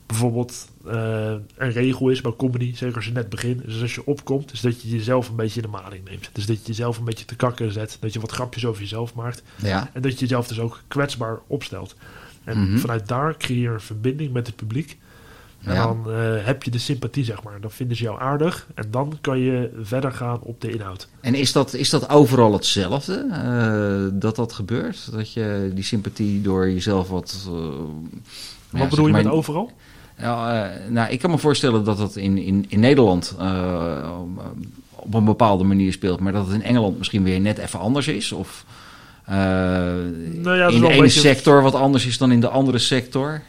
Bijvoorbeeld 0.05 0.69
eh, 0.87 1.33
een 1.57 1.71
regel 1.71 2.09
is 2.09 2.21
bij 2.21 2.33
comedy, 2.37 2.75
zeker 2.75 2.95
als 2.95 3.05
je 3.05 3.11
net 3.11 3.29
begint, 3.29 3.65
is 3.67 3.81
als 3.81 3.95
je 3.95 4.05
opkomt, 4.05 4.51
is 4.51 4.61
dat 4.61 4.81
je 4.81 4.89
jezelf 4.89 5.29
een 5.29 5.35
beetje 5.35 5.61
in 5.61 5.71
de 5.71 5.77
maling 5.77 6.05
neemt. 6.09 6.29
Dus 6.33 6.45
dat 6.45 6.57
je 6.61 6.67
jezelf 6.67 6.97
een 6.97 7.03
beetje 7.05 7.25
te 7.25 7.35
kakken 7.35 7.71
zet, 7.71 7.97
dat 7.99 8.13
je 8.13 8.19
wat 8.19 8.31
grapjes 8.31 8.65
over 8.65 8.81
jezelf 8.81 9.13
maakt. 9.13 9.43
Ja, 9.55 9.89
En 9.93 10.01
dat 10.01 10.11
je 10.13 10.19
jezelf 10.19 10.47
dus 10.47 10.59
ook 10.59 10.81
kwetsbaar 10.87 11.39
opstelt. 11.47 11.95
En 12.43 12.59
Mhm. 12.69 12.77
vanuit 12.77 13.07
daar 13.07 13.37
creëer 13.37 13.61
je 13.61 13.67
een 13.69 13.81
verbinding 13.81 14.33
met 14.33 14.47
het 14.47 14.55
publiek. 14.55 14.97
En 15.63 15.73
Ja. 15.73 15.83
dan 15.85 16.11
eh, 16.11 16.45
heb 16.45 16.63
je 16.63 16.71
de 16.71 16.77
sympathie, 16.77 17.23
zeg 17.23 17.43
maar. 17.43 17.61
Dan 17.61 17.71
vinden 17.71 17.97
ze 17.97 18.03
jou 18.03 18.19
aardig. 18.21 18.67
En 18.75 18.85
dan 18.91 19.17
kan 19.21 19.39
je 19.39 19.71
verder 19.81 20.11
gaan 20.11 20.39
op 20.41 20.61
de 20.61 20.71
inhoud. 20.71 21.07
En 21.21 21.35
is 21.35 21.51
dat, 21.51 21.73
is 21.73 21.89
dat 21.89 22.09
overal 22.09 22.53
hetzelfde 22.53 23.25
eh, 23.31 24.19
dat 24.19 24.35
dat 24.35 24.53
gebeurt? 24.53 25.11
Dat 25.11 25.33
je 25.33 25.71
die 25.73 25.83
sympathie 25.83 26.41
door 26.41 26.69
jezelf 26.69 27.09
wat. 27.09 27.47
eh, 27.47 27.53
ja, 28.71 28.79
Wat 28.79 28.89
bedoel 28.89 29.05
je 29.05 29.11
maar- 29.11 29.23
met 29.23 29.31
overal? 29.33 29.71
Eh, 30.15 30.61
nou, 30.89 31.09
ik 31.11 31.19
kan 31.19 31.29
me 31.31 31.37
voorstellen 31.37 31.83
dat 31.83 31.97
dat 31.97 32.15
in, 32.15 32.37
in, 32.37 32.65
in 32.67 32.79
Nederland 32.79 33.35
op 34.95 35.13
een 35.13 35.25
bepaalde 35.25 35.63
manier 35.63 35.91
speelt, 35.93 36.19
maar 36.19 36.31
dat 36.33 36.45
het 36.45 36.55
in 36.55 36.63
Engeland 36.63 36.97
misschien 36.97 37.23
weer 37.23 37.39
net 37.39 37.57
even 37.57 37.79
anders 37.79 38.07
is. 38.07 38.31
Of 38.31 38.65
Nou 39.25 40.55
ja, 40.57 40.67
in 40.67 40.81
de 40.81 40.87
ene 40.89 41.01
beetje- 41.01 41.19
sector 41.19 41.61
wat 41.61 41.75
anders 41.75 42.05
is 42.05 42.17
dan 42.17 42.31
in 42.31 42.39
de 42.39 42.47
andere 42.49 42.77
sector. 42.77 43.41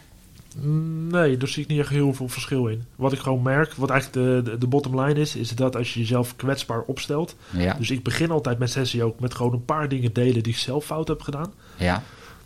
Nee, 1.09 1.37
daar 1.37 1.49
zie 1.49 1.63
ik 1.63 1.69
niet 1.69 1.79
echt 1.81 1.89
heel 1.89 2.13
veel 2.15 2.29
verschil 2.29 2.67
in. 2.67 2.85
Wat 2.97 3.13
ik 3.13 3.19
gewoon 3.19 3.43
merk, 3.43 3.73
wat 3.75 3.91
eigenlijk 3.91 4.45
de, 4.45 4.51
de, 4.51 4.59
de 4.59 4.67
bottom 4.67 5.01
line 5.01 5.21
is, 5.21 5.37
is 5.37 5.55
dat 5.55 5.77
als 5.77 5.95
je 5.95 6.01
jezelf 6.01 6.37
kwetsbaar 6.37 6.81
opstelt. 6.81 7.37
Ja, 7.51 7.75
Dus 7.75 7.91
ik 7.91 8.03
begin 8.03 8.31
altijd 8.31 8.59
mijn 8.59 8.71
sessie 8.71 9.05
ook 9.05 9.21
met 9.21 9.35
gewoon 9.35 9.53
een 9.53 9.65
paar 9.65 9.89
dingen 9.89 10.13
delen 10.13 10.43
die 10.43 10.53
ik 10.53 10.59
zelf 10.59 10.85
fout 10.85 11.09
heb 11.09 11.21
gedaan. 11.23 11.53
ja. 11.77 12.03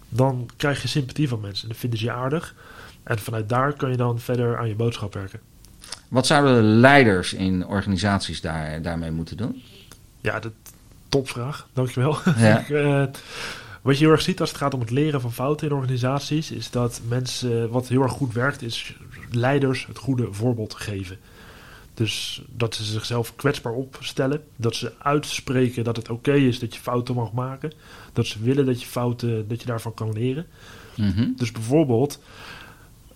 Dan 0.09 0.49
krijg 0.57 0.83
je 0.83 0.89
sympathie 0.89 1.29
van 1.29 1.41
mensen. 1.41 1.69
Dan 1.69 1.77
vinden 1.77 1.99
ze 1.99 2.05
je 2.05 2.13
aardig. 2.13 2.55
En 3.03 3.19
vanuit 3.19 3.49
daar 3.49 3.73
kan 3.73 3.91
je 3.91 3.97
dan 3.97 4.19
verder 4.19 4.59
aan 4.59 4.69
je 4.69 4.75
boodschap 4.75 5.15
werken. 5.15 5.41
Wat 6.09 6.27
zouden 6.27 6.65
leiders 6.65 7.33
in 7.33 7.67
organisaties 7.67 8.41
daar, 8.41 8.83
daarmee 8.83 9.11
moeten 9.11 9.37
doen? 9.37 9.63
Ja, 10.21 10.41
dat 10.41 10.53
topvraag. 11.09 11.69
Dankjewel. 11.73 12.17
Ja. 12.37 12.59
Ik, 12.61 12.69
eh, 12.71 13.03
wat 13.85 13.99
je 13.99 14.05
heel 14.05 14.13
erg 14.13 14.23
ziet 14.23 14.41
als 14.41 14.49
het 14.49 14.59
gaat 14.59 14.75
om 14.75 14.81
het 14.81 14.91
leren 14.91 15.21
van 15.21 15.33
fouten 15.33 15.67
in 15.67 15.75
organisaties, 15.75 16.51
is 16.51 16.71
dat 16.71 17.01
mensen, 17.09 17.71
wat 17.71 17.89
heel 17.89 18.03
erg 18.03 18.13
goed 18.13 18.33
werkt, 18.33 18.63
is 18.63 18.97
leiders 19.31 19.87
het 19.87 19.99
goede 19.99 20.33
voorbeeld 20.33 20.75
geven. 20.75 21.19
Dus 21.95 22.43
dat 22.51 22.75
ze 22.75 22.85
zichzelf 22.85 23.37
kwetsbaar 23.37 23.73
opstellen, 23.73 24.43
dat 24.57 24.75
ze 24.75 24.93
uitspreken 24.99 25.85
dat 25.85 25.97
het 25.97 26.11
oké 26.11 26.33
is 26.33 26.59
dat 26.59 26.75
je 26.75 26.81
fouten 26.81 27.15
mag 27.15 27.33
maken, 27.33 27.73
dat 28.13 28.27
ze 28.27 28.43
willen 28.43 28.67
dat 28.67 28.81
je 28.81 28.87
fouten, 28.87 29.49
dat 29.49 29.61
je 29.61 29.67
daarvan 29.67 29.95
kan 29.95 30.13
leren. 30.13 30.47
Mhm. 30.97 31.29
Dus 31.37 31.53
bijvoorbeeld, 31.53 32.21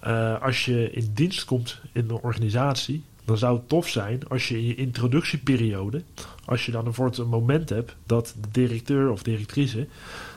eh, 0.01 0.43
als 0.43 0.65
je 0.65 0.91
in 0.91 1.11
dienst 1.15 1.45
komt 1.45 1.81
in 1.93 2.05
een 2.09 2.21
organisatie, 2.23 3.03
dan 3.29 3.39
zou 3.39 3.57
het 3.57 3.69
tof 3.69 3.89
zijn 3.89 4.29
als 4.29 4.49
je 4.49 4.57
in 4.57 4.65
je 4.65 4.75
introductieperiode, 4.75 6.03
als 6.45 6.67
je 6.67 6.73
dan 6.73 6.85
bijvoorbeeld 6.85 7.19
een 7.19 7.29
moment 7.29 7.69
hebt 7.69 7.97
dat 8.07 8.35
de 8.41 8.49
directeur 8.53 9.11
of 9.11 9.23
directrice, 9.23 9.87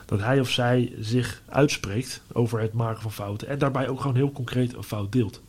dat 0.06 0.20
hij 0.20 0.40
of 0.40 0.50
zij 0.50 0.92
zich 1.00 1.42
uitspreekt 1.48 2.22
over 2.32 2.60
het 2.60 2.72
maken 2.72 3.02
van 3.02 3.12
fouten 3.12 3.48
en 3.48 3.58
daarbij 3.58 3.88
ook 3.88 4.00
gewoon 4.00 4.16
heel 4.16 4.32
concreet 4.32 4.74
een 4.74 4.82
fout 4.82 5.12
deelt. 5.12 5.40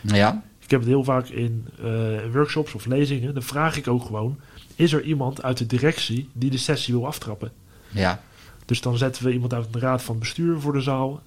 Ja. 0.00 0.42
Ik 0.58 0.70
heb 0.70 0.80
het 0.80 0.88
heel 0.88 1.04
vaak 1.04 1.28
in 1.28 1.68
eh, 1.78 1.84
workshops 2.32 2.74
of 2.74 2.86
lezingen, 2.86 3.34
dan 3.34 3.42
vraag 3.42 3.76
ik 3.76 3.88
ook 3.88 4.04
gewoon, 4.04 4.40
is 4.76 4.92
er 4.92 5.02
iemand 5.02 5.42
uit 5.42 5.58
de 5.58 5.66
directie 5.66 6.28
die 6.32 6.50
de 6.50 6.58
sessie 6.58 6.94
wil 6.94 7.06
aftrappen? 7.06 7.52
Ja. 7.90 8.20
Dus 8.64 8.80
dan 8.80 8.96
zetten 8.96 9.24
we 9.24 9.32
iemand 9.32 9.54
uit 9.54 9.72
de 9.72 9.78
raad 9.78 10.02
van 10.02 10.18
bestuur 10.18 10.60
voor 10.60 10.72
de 10.72 10.80
zaal. 10.80 11.22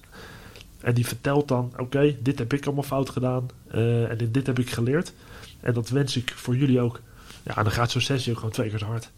En 0.80 0.94
die 0.94 1.06
vertelt 1.06 1.48
dan: 1.48 1.72
Oké, 1.76 2.16
dit 2.22 2.38
heb 2.38 2.52
ik 2.52 2.66
allemaal 2.66 2.84
fout 2.84 3.10
gedaan. 3.10 3.48
eh, 3.70 4.10
en 4.10 4.16
dit, 4.16 4.34
dit 4.34 4.46
heb 4.46 4.58
ik 4.58 4.70
geleerd. 4.70 5.12
En 5.60 5.74
dat 5.74 5.88
wens 5.88 6.16
ik 6.16 6.32
voor 6.36 6.56
jullie 6.56 6.80
ook. 6.80 7.00
Ja, 7.42 7.62
dan 7.62 7.72
gaat 7.72 7.90
zo'n 7.90 8.00
sessie 8.00 8.32
ook 8.32 8.38
gewoon 8.38 8.52
twee 8.52 8.68
keer 8.68 8.78
zo 8.78 8.86
hard. 8.86 9.10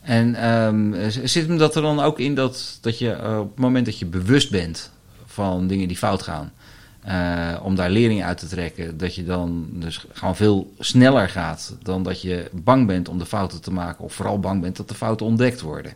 En 0.00 0.34
ehm, 0.34 1.10
zit 1.10 1.46
hem 1.46 1.58
dat 1.58 1.76
er 1.76 1.82
dan 1.82 2.00
ook 2.00 2.18
in 2.18 2.34
dat, 2.34 2.78
dat 2.80 2.98
je 2.98 3.10
eh, 3.10 3.38
op 3.38 3.50
het 3.50 3.58
moment 3.58 3.86
dat 3.86 3.98
je 3.98 4.06
bewust 4.06 4.50
bent 4.50 4.90
van 5.26 5.66
dingen 5.66 5.88
die 5.88 5.96
fout 5.96 6.22
gaan, 6.22 6.52
eh, 7.00 7.60
om 7.62 7.74
daar 7.74 7.90
lering 7.90 8.24
uit 8.24 8.38
te 8.38 8.46
trekken, 8.46 8.98
dat 8.98 9.14
je 9.14 9.24
dan 9.24 9.68
dus 9.72 10.06
gewoon 10.12 10.36
veel 10.36 10.72
sneller 10.78 11.28
gaat 11.28 11.76
dan 11.82 12.02
dat 12.02 12.22
je 12.22 12.50
bang 12.52 12.86
bent 12.86 13.08
om 13.08 13.18
de 13.18 13.26
fouten 13.26 13.60
te 13.60 13.72
maken, 13.72 14.04
of 14.04 14.14
vooral 14.14 14.40
bang 14.40 14.60
bent 14.60 14.76
dat 14.76 14.88
de 14.88 14.94
fouten 14.94 15.26
ontdekt 15.26 15.60
worden. 15.60 15.92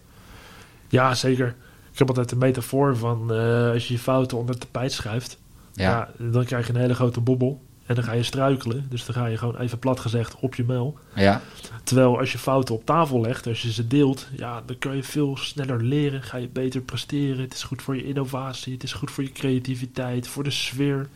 Ja, 0.88 1.14
zeker. 1.14 1.54
Ik 1.92 1.98
heb 1.98 2.08
altijd 2.08 2.28
de 2.28 2.36
metafoor 2.36 2.96
van 2.96 3.32
eh, 3.32 3.70
als 3.70 3.88
je 3.88 3.94
je 3.94 4.00
fouten 4.00 4.38
onder 4.38 4.54
het 4.54 4.64
tapijt 4.64 4.92
schuift, 4.92 5.38
Ja, 5.72 5.90
ja. 6.18 6.26
dan 6.30 6.44
krijg 6.44 6.66
je 6.66 6.72
een 6.72 6.80
hele 6.80 6.94
grote 6.94 7.20
bobbel. 7.20 7.60
En 7.88 7.94
dan 7.94 8.04
ga 8.04 8.12
je 8.12 8.22
struikelen. 8.22 8.86
Dus 8.88 9.04
dan 9.04 9.14
ga 9.14 9.26
je 9.26 9.36
gewoon 9.36 9.58
even 9.58 9.78
plat 9.78 10.00
gezegd 10.00 10.34
op 10.40 10.54
je 10.54 10.64
mel. 10.64 10.98
ja, 11.14 11.42
Terwijl 11.82 12.18
als 12.18 12.32
je 12.32 12.38
fouten 12.38 12.74
op 12.74 12.84
tafel 12.84 13.20
legt, 13.20 13.46
als 13.46 13.62
je 13.62 13.72
ze 13.72 13.86
deelt, 13.86 14.26
ja, 14.36 14.62
dan 14.66 14.78
kun 14.78 14.96
je 14.96 15.02
veel 15.02 15.36
sneller 15.36 15.82
leren. 15.82 16.22
Ga 16.22 16.36
je 16.36 16.48
beter 16.48 16.80
presteren. 16.80 17.40
Het 17.40 17.54
is 17.54 17.62
goed 17.62 17.82
voor 17.82 17.96
je 17.96 18.04
innovatie. 18.04 18.72
Het 18.72 18.82
is 18.82 18.92
goed 18.92 19.10
voor 19.10 19.24
je 19.24 19.32
creativiteit, 19.32 20.28
voor 20.28 20.44
de 20.44 20.50
sfeer. 20.50 21.08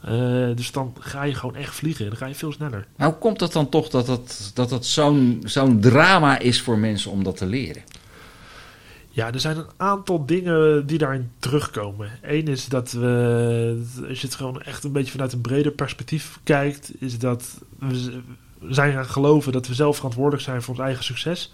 Eh, 0.00 0.12
dus 0.54 0.72
dan 0.72 0.94
ga 0.98 1.22
je 1.22 1.34
gewoon 1.34 1.56
echt 1.56 1.74
vliegen. 1.74 2.06
Dan 2.08 2.16
ga 2.16 2.26
je 2.26 2.34
veel 2.34 2.52
sneller. 2.52 2.86
Maar 2.96 3.06
hoe 3.08 3.18
komt 3.18 3.40
het 3.40 3.52
dan 3.52 3.68
toch 3.68 3.88
dat 3.88 4.06
dat, 4.06 4.50
dat, 4.54 4.68
dat 4.68 4.86
zo'n 4.86 5.42
zo'n 5.44 5.80
drama 5.80 6.38
is 6.38 6.60
voor 6.62 6.78
mensen 6.78 7.10
om 7.10 7.24
dat 7.24 7.36
te 7.36 7.46
leren? 7.46 7.82
Ja, 9.16 9.32
er 9.32 9.40
zijn 9.40 9.56
een 9.56 9.70
aantal 9.76 10.26
dingen 10.26 10.86
die 10.86 10.98
daarin 10.98 11.30
terugkomen. 11.38 12.10
Eén 12.22 12.48
is 12.48 12.66
dat 12.66 12.92
we, 12.92 13.82
als 14.08 14.20
je 14.20 14.26
het 14.26 14.36
gewoon 14.36 14.62
echt 14.62 14.84
een 14.84 14.92
beetje 14.92 15.10
vanuit 15.10 15.32
een 15.32 15.40
breder 15.40 15.72
perspectief 15.72 16.40
kijkt, 16.44 16.90
is 16.98 17.18
dat 17.18 17.60
we 17.78 18.20
zijn 18.68 18.92
gaan 18.92 19.06
geloven 19.06 19.52
dat 19.52 19.66
we 19.66 19.74
zelf 19.74 19.96
verantwoordelijk 19.96 20.42
zijn 20.42 20.62
voor 20.62 20.74
ons 20.74 20.82
eigen 20.82 21.04
succes. 21.04 21.52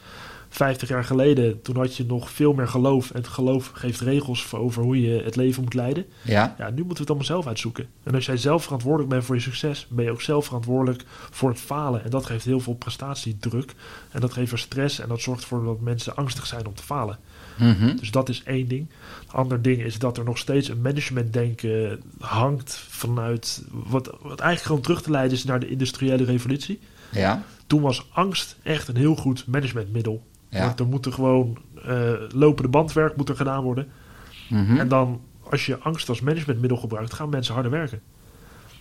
50 0.48 0.88
jaar 0.88 1.04
geleden, 1.04 1.62
toen 1.62 1.76
had 1.76 1.96
je 1.96 2.04
nog 2.04 2.30
veel 2.30 2.52
meer 2.52 2.68
geloof. 2.68 3.10
En 3.10 3.16
het 3.16 3.28
geloof 3.28 3.70
geeft 3.74 4.00
regels 4.00 4.52
over 4.54 4.82
hoe 4.82 5.00
je 5.00 5.22
het 5.22 5.36
leven 5.36 5.62
moet 5.62 5.74
leiden. 5.74 6.06
Ja, 6.22 6.54
Ja, 6.58 6.70
nu 6.70 6.76
moeten 6.76 6.86
we 6.86 7.00
het 7.00 7.08
allemaal 7.08 7.26
zelf 7.26 7.46
uitzoeken. 7.46 7.86
En 8.02 8.14
als 8.14 8.26
jij 8.26 8.36
zelf 8.36 8.62
verantwoordelijk 8.62 9.10
bent 9.10 9.24
voor 9.24 9.34
je 9.34 9.40
succes, 9.40 9.86
ben 9.90 10.04
je 10.04 10.10
ook 10.10 10.22
zelf 10.22 10.44
verantwoordelijk 10.44 11.04
voor 11.30 11.48
het 11.48 11.60
falen. 11.60 12.04
En 12.04 12.10
dat 12.10 12.26
geeft 12.26 12.44
heel 12.44 12.60
veel 12.60 12.74
prestatiedruk. 12.74 13.74
En 14.10 14.20
dat 14.20 14.32
geeft 14.32 14.52
er 14.52 14.58
stress. 14.58 14.98
En 14.98 15.08
dat 15.08 15.20
zorgt 15.20 15.42
ervoor 15.42 15.64
dat 15.64 15.80
mensen 15.80 16.16
angstig 16.16 16.46
zijn 16.46 16.66
om 16.66 16.74
te 16.74 16.82
falen. 16.82 17.18
Mhm. 17.58 17.96
Dus 17.96 18.10
dat 18.10 18.28
is 18.28 18.42
één 18.42 18.68
ding. 18.68 18.86
Een 19.26 19.34
ander 19.34 19.62
ding 19.62 19.82
is 19.82 19.98
dat 19.98 20.18
er 20.18 20.24
nog 20.24 20.38
steeds 20.38 20.68
een 20.68 20.80
managementdenken 20.80 22.00
hangt 22.20 22.74
vanuit 22.88 23.64
wat, 23.70 24.06
wat 24.06 24.40
eigenlijk 24.40 24.62
gewoon 24.62 24.80
terug 24.80 25.02
te 25.02 25.10
leiden 25.10 25.36
is 25.36 25.44
naar 25.44 25.60
de 25.60 25.68
industriële 25.68 26.24
revolutie. 26.24 26.78
ja, 27.10 27.42
Toen 27.66 27.80
was 27.80 28.06
angst 28.12 28.56
echt 28.62 28.88
een 28.88 28.96
heel 28.96 29.16
goed 29.16 29.46
managementmiddel. 29.46 30.26
ja. 30.48 30.64
Want 30.66 30.80
er 30.80 30.86
moet 30.86 31.06
er 31.06 31.12
gewoon 31.12 31.58
eh, 31.84 32.12
lopende 32.34 32.68
bandwerk 32.70 33.16
moet 33.16 33.28
er 33.28 33.36
gedaan 33.36 33.62
worden. 33.62 33.88
Mhm. 34.48 34.76
En 34.78 34.88
dan, 34.88 35.20
als 35.50 35.66
je 35.66 35.78
angst 35.78 36.08
als 36.08 36.20
managementmiddel 36.20 36.78
gebruikt, 36.78 37.12
gaan 37.14 37.28
mensen 37.28 37.54
harder 37.54 37.72
werken. 37.72 38.00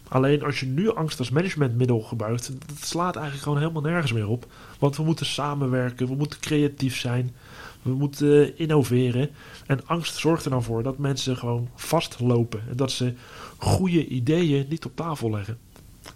Alleen 0.08 0.44
als 0.44 0.60
je 0.60 0.66
nu 0.66 0.92
angst 0.96 1.20
als 1.20 1.30
managementmiddel 1.30 2.00
gebruikt, 2.02 2.52
dat 2.68 2.78
slaat 2.88 3.14
eigenlijk 3.16 3.44
gewoon 3.44 3.60
helemaal 3.60 3.82
nergens 3.82 4.12
meer 4.14 4.28
op. 4.28 4.46
Want 4.80 4.98
we 4.98 5.04
moeten 5.04 5.26
samenwerken, 5.26 6.08
we 6.08 6.16
moeten 6.16 6.40
creatief 6.40 6.98
zijn, 6.98 7.36
we 7.82 7.94
moeten 7.94 8.46
eh, 8.46 8.60
innoveren. 8.60 9.30
En 9.66 9.88
angst 9.88 10.16
zorgt 10.16 10.46
er 10.46 10.52
dan 10.52 10.64
voor 10.64 10.84
dat 10.84 10.98
mensen 10.98 11.38
gewoon 11.38 11.70
vastlopen. 11.76 12.62
En 12.70 12.76
dat 12.76 12.92
ze 12.92 13.14
goede 13.58 14.08
ideeën 14.08 14.66
niet 14.70 14.86
op 14.86 14.96
tafel 14.96 15.32
leggen. 15.32 15.58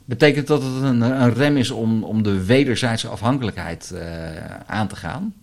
Betekent 0.05 0.47
dat 0.47 0.63
het 0.63 0.83
een, 0.83 1.01
een 1.01 1.33
rem 1.33 1.57
is 1.57 1.71
om, 1.71 2.03
om 2.03 2.23
de 2.23 2.45
wederzijdse 2.45 3.07
afhankelijkheid 3.07 3.91
eh, 3.91 4.55
aan 4.65 4.87
te 4.87 4.95
gaan? 4.95 5.33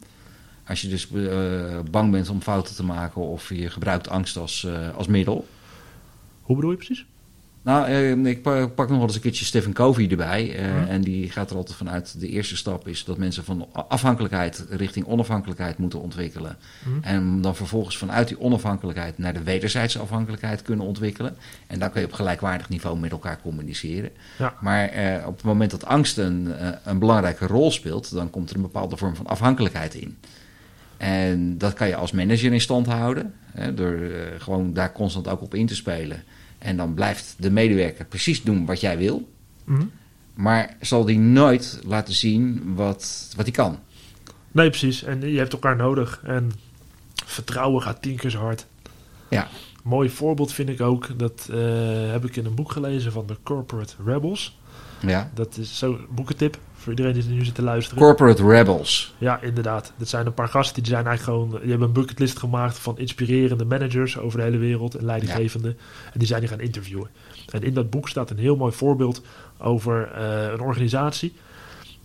Als 0.67 0.81
je 0.81 0.88
dus 0.88 1.12
eh, 1.12 1.79
bang 1.91 2.11
bent 2.11 2.29
om 2.29 2.41
fouten 2.41 2.75
te 2.75 2.85
maken 2.85 3.23
of 3.23 3.49
je 3.49 3.71
gebruikt 3.71 4.09
angst 4.09 4.37
als, 4.37 4.67
als 4.97 5.07
middel. 5.07 5.47
Hoe 6.43 6.57
bedoel 6.57 6.71
je 6.71 6.76
precies? 6.76 7.07
Nou, 7.64 7.87
eh, 7.87 8.11
ik 8.25 8.42
pa- 8.42 8.66
pak 8.66 8.88
nog 8.88 8.97
wel 8.97 9.07
eens 9.07 9.14
een 9.14 9.21
keertje 9.21 9.45
Stephen 9.45 9.73
Covey 9.73 10.11
erbij. 10.11 10.57
eh, 10.57 10.66
Mhm. 10.75 10.88
En 10.88 11.00
die 11.00 11.31
gaat 11.31 11.50
er 11.50 11.57
altijd 11.57 11.76
vanuit, 11.76 12.21
de 12.21 12.28
eerste 12.28 12.57
stap 12.57 12.88
is 12.88 13.04
dat 13.04 13.19
mensen 13.19 13.45
van 13.45 13.66
afhankelijkheid 13.88 14.64
richting 14.71 15.07
onafhankelijkheid 15.07 15.78
moeten 15.78 16.00
ontwikkelen. 16.00 16.57
Mhm. 16.85 16.97
En 17.02 17.40
dan 17.40 17.57
vervolgens 17.57 17.99
vanuit 17.99 18.28
die 18.28 18.40
onafhankelijkheid 18.40 19.19
naar 19.19 19.33
de 19.33 19.42
wederzijdse 19.42 19.99
afhankelijkheid 19.99 20.62
kunnen 20.62 20.87
ontwikkelen. 20.87 21.37
En 21.66 21.78
dan 21.78 21.90
kun 21.90 22.00
je 22.00 22.07
op 22.07 22.12
gelijkwaardig 22.12 22.69
niveau 22.69 22.99
met 22.99 23.11
elkaar 23.11 23.40
communiceren. 23.42 24.11
Ja. 24.38 24.54
Maar 24.61 24.88
eh, 24.88 25.26
op 25.26 25.37
het 25.37 25.45
moment 25.45 25.71
dat 25.71 25.85
angst 25.85 26.19
een, 26.19 26.52
een 26.85 26.99
belangrijke 26.99 27.47
rol 27.47 27.71
speelt, 27.71 28.12
dan 28.14 28.31
komt 28.31 28.50
er 28.50 28.57
een 28.57 28.62
bepaalde 28.62 28.97
vorm 28.97 29.16
van 29.16 29.26
afhankelijkheid 29.26 29.95
in. 29.95 30.19
En 30.97 31.59
dat 31.59 31.73
kan 31.73 31.88
je 31.88 31.97
als 31.97 32.12
manager 32.12 32.52
in 32.52 32.61
stand 32.61 32.87
houden, 32.87 33.35
hè, 33.52 33.75
door 33.75 33.99
gewoon 34.38 34.73
daar 34.73 34.92
constant 34.92 35.28
ook 35.28 35.42
op 35.42 35.54
in 35.54 35.66
te 35.66 35.75
spelen. 35.75 36.23
En 36.62 36.76
dan 36.76 36.95
blijft 36.95 37.35
de 37.38 37.50
medewerker 37.50 38.04
precies 38.04 38.42
doen 38.42 38.66
wat 38.66 38.81
jij 38.81 38.99
wil, 38.99 39.28
Mhm. 39.64 39.85
maar 40.35 40.76
zal 40.81 41.04
die 41.04 41.19
nooit 41.19 41.81
laten 41.85 42.14
zien 42.14 42.75
wat, 42.75 43.33
wat 43.37 43.45
hij 43.45 43.54
kan. 43.54 43.78
Nee, 44.52 44.69
precies. 44.69 45.02
En 45.02 45.21
je 45.31 45.38
hebt 45.38 45.52
elkaar 45.52 45.76
nodig. 45.76 46.21
En 46.25 46.52
vertrouwen 47.26 47.83
gaat 47.83 48.02
tien 48.02 48.16
keer 48.16 48.31
zo 48.31 48.38
hard. 48.38 48.66
Ja. 49.31 49.49
Mooi 49.83 50.11
voorbeeld 50.11 50.52
vind 50.52 50.69
ik 50.69 50.81
ook. 50.81 51.19
Dat 51.19 51.49
eh, 51.50 51.59
heb 52.11 52.25
ik 52.25 52.37
in 52.37 52.45
een 52.47 52.54
boek 52.54 52.73
gelezen 52.73 53.12
van 53.12 53.26
de 53.26 53.37
Corporate 53.42 53.95
Rebels. 54.04 54.59
Ja. 55.07 55.31
Dat 55.35 55.57
is 55.57 55.78
zo'n 55.78 56.07
boekentip 56.11 56.59
voor 56.83 56.93
iedereen 56.93 57.12
die 57.12 57.25
nu 57.25 57.45
zit 57.45 57.55
te 57.55 57.62
luisteren. 57.62 58.03
Corporate 58.03 58.47
Rebels. 58.47 59.15
ja, 59.19 59.41
inderdaad. 59.41 59.93
Dat 59.97 60.09
zijn 60.09 60.27
een 60.27 60.35
paar 60.35 60.49
gasten 60.49 60.83
die 60.83 60.93
zijn 60.93 61.07
eigenlijk 61.07 61.39
gewoon. 61.39 61.61
Die 61.61 61.71
hebben 61.71 61.89
een 61.89 61.95
bucketlist 61.95 62.39
gemaakt 62.39 62.79
van 62.79 62.99
inspirerende 62.99 63.65
managers 63.65 64.19
over 64.19 64.39
de 64.39 64.45
hele 64.45 64.59
wereld 64.59 64.95
en 64.95 65.05
leidinggevenden. 65.05 65.79
En 66.12 66.19
die 66.19 66.29
zijn 66.29 66.41
die 66.41 66.49
gaan 66.49 66.61
interviewen. 66.61 67.09
En 67.53 67.62
in 67.62 67.75
dat 67.75 67.91
boek 67.91 68.09
staat 68.09 68.31
een 68.31 68.39
heel 68.39 68.57
mooi 68.57 68.73
voorbeeld 68.73 69.23
over 69.59 70.11
eh, 70.12 70.53
een 70.53 70.61
organisatie. 70.61 71.35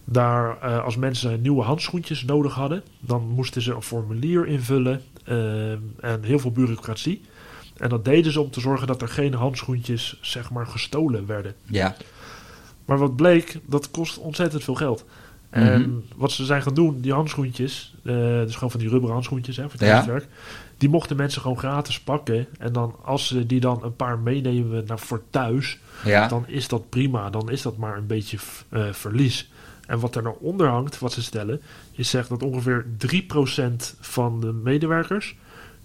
Daar, 0.03 0.61
eh, 0.61 0.83
als 0.83 0.97
mensen 0.97 1.41
nieuwe 1.41 1.63
handschoentjes 1.63 2.23
nodig 2.23 2.53
hadden, 2.53 2.83
dan 2.99 3.27
moesten 3.27 3.61
ze 3.61 3.73
een 3.73 3.81
formulier 3.81 4.47
invullen 4.47 5.01
eh, 5.23 5.71
en 5.71 6.23
heel 6.23 6.39
veel 6.39 6.51
bureaucratie. 6.51 7.21
En 7.77 7.89
dat 7.89 8.05
deden 8.05 8.31
ze 8.31 8.41
om 8.41 8.51
te 8.51 8.59
zorgen 8.59 8.87
dat 8.87 9.01
er 9.01 9.07
geen 9.07 9.33
handschoentjes, 9.33 10.17
zeg 10.21 10.51
maar, 10.51 10.67
gestolen 10.67 11.25
werden. 11.25 11.53
Ja. 11.65 11.95
Maar 12.87 12.97
wat 12.97 13.15
bleek, 13.15 13.59
dat 13.65 13.91
kost 13.91 14.17
ontzettend 14.17 14.63
veel 14.63 14.75
geld. 14.75 15.05
En 15.49 15.81
Mhm. 15.81 15.89
wat 16.15 16.31
ze 16.31 16.45
zijn 16.45 16.61
gaan 16.61 16.73
doen, 16.73 17.01
die 17.01 17.13
handschoentjes, 17.13 17.93
eh, 18.03 18.13
dus 18.15 18.53
gewoon 18.53 18.71
van 18.71 18.79
die 18.79 18.89
rubberen 18.89 19.13
handschoentjes 19.13 19.57
hè, 19.57 19.63
voor 19.63 19.79
het 19.79 20.05
Ja. 20.05 20.19
die 20.77 20.89
mochten 20.89 21.15
mensen 21.17 21.41
gewoon 21.41 21.57
gratis 21.57 21.99
pakken. 21.99 22.47
En 22.59 22.73
dan 22.73 22.95
als 23.03 23.27
ze 23.27 23.45
die 23.45 23.59
dan 23.59 23.83
een 23.83 23.95
paar 23.95 24.19
meenemen 24.19 24.83
naar 24.87 24.99
voor 24.99 25.21
thuis, 25.29 25.77
Ja. 26.05 26.27
dan 26.27 26.43
is 26.47 26.67
dat 26.67 26.89
prima. 26.89 27.29
Dan 27.29 27.49
is 27.51 27.61
dat 27.61 27.77
maar 27.77 27.97
een 27.97 28.07
beetje 28.07 28.37
eh, 28.69 28.91
verlies. 28.91 29.49
En 29.87 29.99
wat 29.99 30.15
er 30.15 30.21
nou 30.23 30.35
onder 30.39 30.67
hangt, 30.67 30.99
wat 30.99 31.13
ze 31.13 31.21
stellen, 31.23 31.61
is 31.91 32.09
zegt 32.09 32.29
dat 32.29 32.43
ongeveer 32.43 32.85
3% 32.97 33.95
van 33.99 34.39
de 34.39 34.51
medewerkers, 34.53 35.35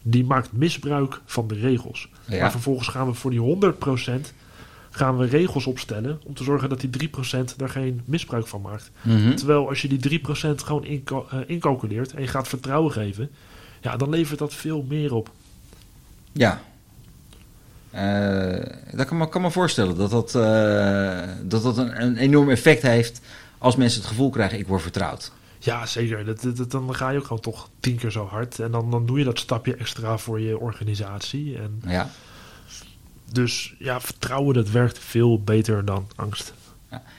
die 0.02 0.24
maakt 0.24 0.52
misbruik 0.52 1.20
van 1.24 1.46
de 1.48 1.54
regels. 1.54 2.08
Ja. 2.24 2.40
Maar 2.40 2.50
vervolgens 2.50 2.88
gaan 2.88 3.06
we 3.06 3.14
voor 3.14 3.30
die 3.30 3.40
100% 3.40 4.32
gaan 4.94 5.16
we 5.18 5.26
regels 5.26 5.66
opstellen 5.66 6.20
om 6.24 6.34
te 6.34 6.44
zorgen 6.44 6.68
dat 6.68 6.80
die 6.80 6.90
3% 6.90 7.56
daar 7.56 7.68
geen 7.68 8.02
misbruik 8.04 8.46
van 8.46 8.60
maakt. 8.60 8.90
Mhm. 9.02 9.34
Terwijl 9.34 9.68
als 9.68 9.82
je 9.82 9.88
die 9.88 9.98
3% 9.98 10.62
gewoon 10.62 10.84
inca- 10.84 11.22
eh, 11.30 11.38
incalculeert 11.46 12.12
en 12.14 12.20
je 12.22 12.28
gaat 12.28 12.48
vertrouwen 12.48 12.92
geven, 12.92 13.30
ja, 13.80 13.96
dan 13.96 14.08
levert 14.10 14.38
dat 14.38 14.54
veel 14.54 14.84
meer 14.88 15.14
op. 15.14 15.30
Ja. 16.32 16.62
Eh, 17.90 18.96
dat 18.96 19.06
kan 19.06 19.16
me, 19.16 19.28
kan 19.28 19.42
me 19.42 19.50
voorstellen 19.50 19.96
dat 19.96 20.10
dat, 20.10 20.34
eh, 20.34 21.20
dat, 21.42 21.62
dat 21.62 21.78
een, 21.78 22.02
een 22.02 22.16
enorm 22.16 22.50
effect 22.50 22.82
heeft 22.82 23.20
als 23.58 23.76
mensen 23.76 24.00
het 24.00 24.08
gevoel 24.08 24.30
krijgen, 24.30 24.58
ik 24.58 24.66
word 24.66 24.82
vertrouwd. 24.82 25.32
Ja, 25.58 25.86
zeker. 25.86 26.24
Dat, 26.24 26.40
dat, 26.42 26.56
dat- 26.56 26.70
dan 26.70 26.94
ga 26.94 27.10
je 27.10 27.18
ook 27.18 27.24
gewoon 27.26 27.42
toch 27.42 27.68
tien 27.80 27.96
keer 27.96 28.10
zo 28.10 28.26
hard. 28.26 28.58
En 28.58 28.70
dan, 28.70 28.90
dan 28.90 29.06
doe 29.06 29.18
je 29.18 29.24
dat 29.24 29.38
stapje 29.38 29.74
extra 29.76 30.18
voor 30.18 30.40
je 30.40 30.58
organisatie. 30.58 31.56
En 31.58 31.82
Ja. 31.86 32.10
Dus 33.34 33.74
ja, 33.78 34.00
vertrouwen 34.00 34.54
dat 34.54 34.70
werkt 34.70 34.98
veel 34.98 35.42
beter 35.42 35.84
dan 35.84 36.08
angst. 36.16 36.52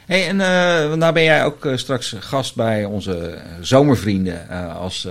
Hey, 0.06 0.28
en 0.28 0.36
uh, 0.36 0.94
nou 0.98 1.14
ben 1.14 1.24
jij 1.24 1.46
ook 1.46 1.66
uh, 1.66 1.78
straks 1.78 2.16
gast 2.20 2.56
bij 2.56 2.86
onze 2.86 3.42
zomervrienden 3.62 4.48
uh, 4.52 4.76
als 4.76 5.08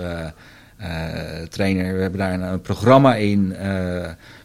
trainer. 1.48 1.94
We 1.94 2.00
hebben 2.00 2.18
daar 2.18 2.32
een, 2.32 2.42
een 2.42 2.60
programma 2.60 3.14
in 3.14 3.56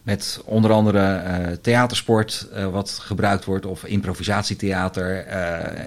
met 0.04 0.42
onder 0.46 0.72
andere 0.72 1.60
theatersport 1.62 2.48
wat 2.72 3.00
gebruikt 3.02 3.46
wordt 3.46 3.66
of 3.66 3.86
improvisatietheater. 3.86 5.26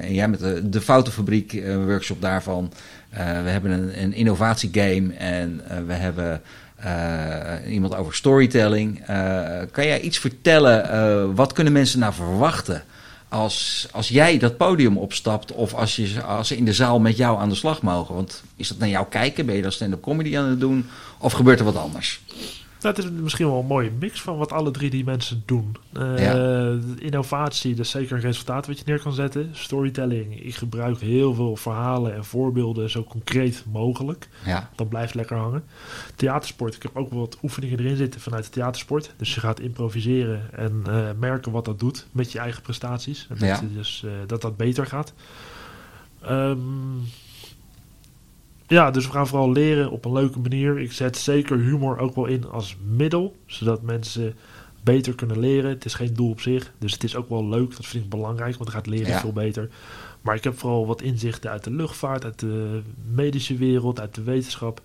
en 0.00 0.14
jij 0.14 0.28
met 0.28 0.40
de, 0.40 0.68
de 0.68 0.80
Foutenfabriek 0.80 1.62
workshop 1.84 2.20
daarvan. 2.20 2.72
we 3.10 3.50
hebben 3.50 3.70
een, 3.70 4.02
een 4.02 4.12
innovatiegame 4.12 5.14
en 5.14 5.62
we 5.86 5.92
hebben 5.92 6.42
iemand 7.68 7.94
over 7.94 8.14
storytelling. 8.14 9.06
kan 9.72 9.87
jij 9.87 10.00
iets 10.00 10.18
vertellen? 10.18 11.34
wat 11.34 11.52
kunnen 11.52 11.72
mensen 11.72 11.99
nou 11.99 12.12
verwachten? 12.12 12.82
als, 13.30 13.87
als 13.92 14.08
jij 14.08 14.38
dat 14.38 14.56
podium 14.56 14.99
opstapt 14.99 15.52
of 15.52 15.75
als, 15.75 15.96
je, 15.96 16.22
als 16.22 16.49
ze 16.49 16.56
in 16.56 16.64
de 16.64 16.72
zaal 16.72 17.00
met 17.00 17.16
jou 17.16 17.38
aan 17.38 17.49
de 17.49 17.54
slag 17.54 17.82
mogen? 17.82 18.14
Want 18.14 18.42
is 18.56 18.68
dat 18.68 18.78
naar 18.78 18.88
jou 18.88 19.06
kijken? 19.08 19.46
Ben 19.46 19.56
je 19.56 19.62
dan 19.62 19.72
stand-up 19.72 20.02
comedy 20.02 20.38
aan 20.38 20.44
het 20.49 20.60
doen? 20.60 20.88
Of 21.18 21.32
gebeurt 21.32 21.58
er 21.58 21.64
wat 21.64 21.76
anders? 21.76 22.20
Dat 22.80 22.99
is 22.99 23.10
misschien 23.10 23.46
wel 23.46 23.58
een 23.58 23.66
mooie 23.66 23.90
mix 23.99 24.20
van 24.20 24.37
wat 24.37 24.52
alle 24.52 24.70
drie 24.70 24.90
die 24.90 25.04
mensen 25.04 25.42
doen. 25.46 25.76
Uh, 25.92 26.72
Innovatie, 26.99 27.75
dat 27.75 27.84
is 27.84 27.90
zeker 27.90 28.16
een 28.16 28.22
resultaat 28.22 28.66
wat 28.66 28.78
je 28.78 28.84
neer 28.87 29.00
kan 29.00 29.12
zetten. 29.12 29.50
Storytelling, 29.52 30.44
ik 30.44 30.54
gebruik 30.54 31.00
heel 31.00 31.34
veel 31.34 31.56
verhalen 31.56 32.14
en 32.14 32.25
voorbeelden 32.25 32.90
zo 32.90 33.04
concreet 33.04 33.64
mogelijk. 33.72 34.28
Ja. 34.44 34.70
Dat 34.75 34.88
blijft 34.88 35.14
lekker 35.14 35.37
hangen. 35.37 35.64
Theatersport, 36.16 36.75
ik 36.75 36.82
heb 36.82 36.96
ook 36.96 37.12
wat 37.12 37.38
oefeningen 37.42 37.78
erin 37.78 37.96
zitten 37.96 38.20
vanuit 38.20 38.44
de 38.44 38.50
theatersport. 38.50 39.14
Dus 39.16 39.34
je 39.34 39.40
gaat 39.40 39.60
improviseren 39.60 40.52
en 40.52 40.84
uh, 40.88 41.08
merken 41.18 41.52
wat 41.52 41.64
dat 41.64 41.78
doet 41.78 42.06
met 42.12 42.32
je 42.32 42.38
eigen 42.38 42.62
prestaties. 42.62 43.26
En 43.28 43.46
ja. 43.46 43.60
dat, 43.60 43.75
dus, 43.75 44.02
uh, 44.06 44.10
dat 44.26 44.42
dat 44.42 44.56
beter 44.56 44.87
gaat. 44.87 45.12
Um, 46.30 47.02
ja, 48.70 48.90
dus 48.90 49.06
we 49.06 49.12
gaan 49.12 49.26
vooral 49.26 49.52
leren 49.52 49.90
op 49.90 50.04
een 50.04 50.12
leuke 50.12 50.38
manier. 50.38 50.78
Ik 50.78 50.92
zet 50.92 51.16
zeker 51.16 51.58
humor 51.58 51.98
ook 51.98 52.14
wel 52.14 52.26
in 52.26 52.48
als 52.50 52.76
middel, 52.84 53.36
zodat 53.46 53.82
mensen 53.82 54.34
beter 54.84 55.14
kunnen 55.14 55.38
leren. 55.38 55.70
Het 55.70 55.84
is 55.84 55.94
geen 55.94 56.14
doel 56.14 56.30
op 56.30 56.40
zich, 56.40 56.72
dus 56.78 56.92
het 56.92 57.04
is 57.04 57.16
ook 57.16 57.28
wel 57.28 57.48
leuk. 57.48 57.76
Dat 57.76 57.86
vind 57.86 58.04
ik 58.04 58.10
belangrijk, 58.10 58.56
want 58.56 58.64
dan 58.70 58.74
gaat 58.80 58.86
leren 58.86 59.08
Ja. 59.08 59.20
veel 59.20 59.32
beter. 59.32 59.68
Maar 60.20 60.34
ik 60.34 60.44
heb 60.44 60.58
vooral 60.58 60.86
wat 60.86 61.02
inzichten 61.02 61.50
uit 61.50 61.64
de 61.64 61.70
luchtvaart, 61.70 62.24
uit 62.24 62.38
de 62.38 62.82
medische 63.14 63.56
wereld, 63.56 64.00
uit 64.00 64.14
de 64.14 64.22
wetenschap. 64.22 64.80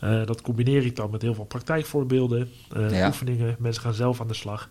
Eh, 0.00 0.26
dat 0.26 0.40
combineer 0.40 0.84
ik 0.84 0.96
dan 0.96 1.10
met 1.10 1.22
heel 1.22 1.34
veel 1.34 1.44
praktijkvoorbeelden, 1.44 2.50
eh, 2.72 2.90
Ja. 2.90 3.06
oefeningen. 3.06 3.56
Mensen 3.58 3.82
gaan 3.82 3.94
zelf 3.94 4.20
aan 4.20 4.28
de 4.28 4.34
slag. 4.34 4.68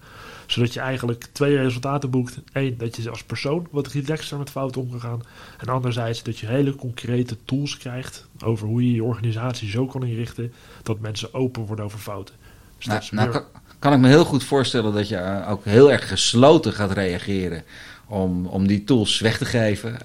Zodat 0.48 0.74
je 0.74 0.79
eigenlijk 0.79 1.27
twee 1.31 1.57
resultaten 1.57 2.09
boekt. 2.09 2.39
Eén, 2.53 2.77
dat 2.77 2.95
je 2.95 3.09
als 3.09 3.24
persoon 3.24 3.67
wat 3.71 3.88
relaxter 3.88 4.38
met 4.38 4.50
fouten 4.50 4.81
om 4.81 4.89
kan 4.89 5.00
gaan. 5.00 5.21
En 5.57 5.67
anderzijds 5.67 6.24
dat 6.24 6.39
je 6.39 6.48
hele 6.48 6.75
concrete 6.75 7.38
tools 7.45 7.77
krijgt 7.77 8.27
over 8.43 8.67
hoe 8.67 8.86
je 8.86 8.93
je 8.93 9.03
organisatie 9.03 9.69
zo 9.69 9.86
kan 9.86 10.03
inrichten 10.03 10.53
dat 10.83 11.00
mensen 11.00 11.33
open 11.33 11.65
worden 11.65 11.86
over 11.86 12.00
fouten. 12.00 12.36
Dus 12.77 12.86
Nou, 12.86 13.00
dat 13.00 13.12
nou 13.12 13.29
kan, 13.29 13.43
kan 13.79 13.93
ik 13.93 14.00
me 14.00 14.07
heel 14.07 14.25
goed 14.25 14.43
voorstellen 14.43 14.93
dat 14.93 15.07
je 15.07 15.15
eh, 15.15 15.51
ook 15.51 15.65
heel 15.65 15.91
erg 15.91 16.07
gesloten 16.07 16.74
gaat 16.74 16.91
reageren 16.91 17.63
om, 18.07 18.45
om 18.45 18.67
die 18.67 18.83
tools 18.83 19.19
weg 19.19 19.38
te 19.38 19.45
geven. 19.45 19.98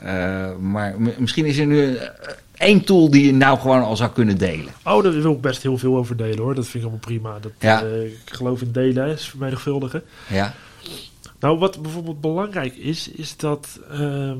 Maar 0.70 0.94
misschien 1.18 1.44
is 1.44 1.58
er 1.58 1.66
nu 1.66 1.98
één 2.54 2.84
tool 2.84 3.10
die 3.10 3.26
je 3.26 3.32
nou 3.32 3.58
gewoon 3.58 3.82
al 3.82 3.96
zou 3.96 4.10
kunnen 4.10 4.38
delen. 4.38 4.72
Oh, 4.84 5.02
daar 5.02 5.12
wil 5.12 5.32
ik 5.32 5.40
best 5.40 5.62
heel 5.62 5.78
veel 5.78 5.96
over 5.96 6.16
delen 6.16 6.38
hoor. 6.38 6.54
Dat 6.54 6.64
vind 6.64 6.74
ik 6.84 6.90
allemaal 6.90 6.98
prima. 6.98 7.38
Dat, 7.38 7.52
Ja. 7.58 7.82
eh, 7.82 8.04
ik 8.04 8.18
geloof 8.24 8.62
in 8.62 8.72
delen, 8.72 9.08
is 9.08 9.28
vermenigvuldigen. 9.28 10.02
Ja, 10.28 10.54
Nou, 11.40 11.58
wat 11.58 11.82
bijvoorbeeld 11.82 12.20
belangrijk 12.20 12.76
is, 12.76 13.08
is 13.10 13.36
dat. 13.36 13.80
ehm, 13.90 14.38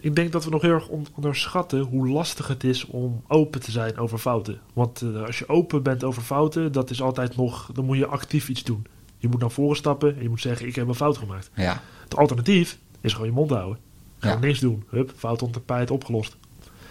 ik 0.00 0.14
denk 0.16 0.32
dat 0.32 0.44
we 0.44 0.50
nog 0.50 0.62
heel 0.62 0.70
erg 0.72 0.88
on- 0.88 1.06
onderschatten 1.16 1.80
hoe 1.80 2.08
lastig 2.08 2.48
het 2.48 2.64
is 2.64 2.86
om 2.86 3.22
open 3.28 3.60
te 3.60 3.70
zijn 3.70 3.98
over 3.98 4.18
fouten. 4.18 4.60
Want 4.72 5.02
eh, 5.02 5.22
als 5.24 5.38
je 5.38 5.48
open 5.48 5.82
bent 5.82 6.04
over 6.04 6.22
fouten, 6.22 6.72
dat 6.72 6.90
is 6.90 7.02
altijd 7.02 7.36
nog. 7.36 7.70
dan 7.72 7.84
moet 7.84 7.96
je 7.96 8.06
actief 8.06 8.48
iets 8.48 8.64
doen. 8.64 8.86
Je 9.18 9.28
moet 9.28 9.40
naar 9.40 9.50
voren 9.50 9.76
stappen 9.76 10.16
en 10.16 10.22
je 10.22 10.28
moet 10.28 10.40
zeggen: 10.40 10.66
Ik 10.66 10.74
heb 10.74 10.88
een 10.88 10.94
fout 10.94 11.16
gemaakt. 11.16 11.50
ja, 11.54 11.82
Het 12.04 12.16
alternatief 12.16 12.78
is 13.00 13.12
gewoon 13.12 13.26
je 13.28 13.32
mond 13.34 13.50
houden. 13.50 13.78
Gewoon 14.18 14.40
Ja. 14.40 14.46
niks 14.46 14.58
doen. 14.60 14.84
Hup, 14.90 15.12
fout 15.16 15.42
onder 15.42 15.60
tapijt 15.64 15.90
opgelost. 15.90 16.36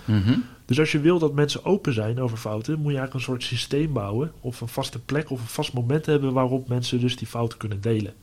Mhm. 0.07 0.33
Dus 0.65 0.79
als 0.79 0.91
je 0.91 0.99
wil 0.99 1.19
dat 1.19 1.33
mensen 1.33 1.65
open 1.65 1.93
zijn 1.93 2.19
over 2.19 2.37
fouten, 2.37 2.73
moet 2.73 2.91
je 2.91 2.97
eigenlijk 2.97 3.13
een 3.13 3.33
soort 3.33 3.43
systeem 3.43 3.93
bouwen. 3.93 4.31
Of 4.39 4.61
een 4.61 4.67
vaste 4.67 4.99
plek 4.99 5.29
of 5.31 5.41
een 5.41 5.47
vast 5.47 5.73
moment 5.73 6.05
hebben 6.05 6.33
waarop 6.33 6.67
mensen 6.67 6.99
dus 6.99 7.17
die 7.17 7.27
fouten 7.27 7.57
kunnen 7.57 7.81
delen. 7.81 8.13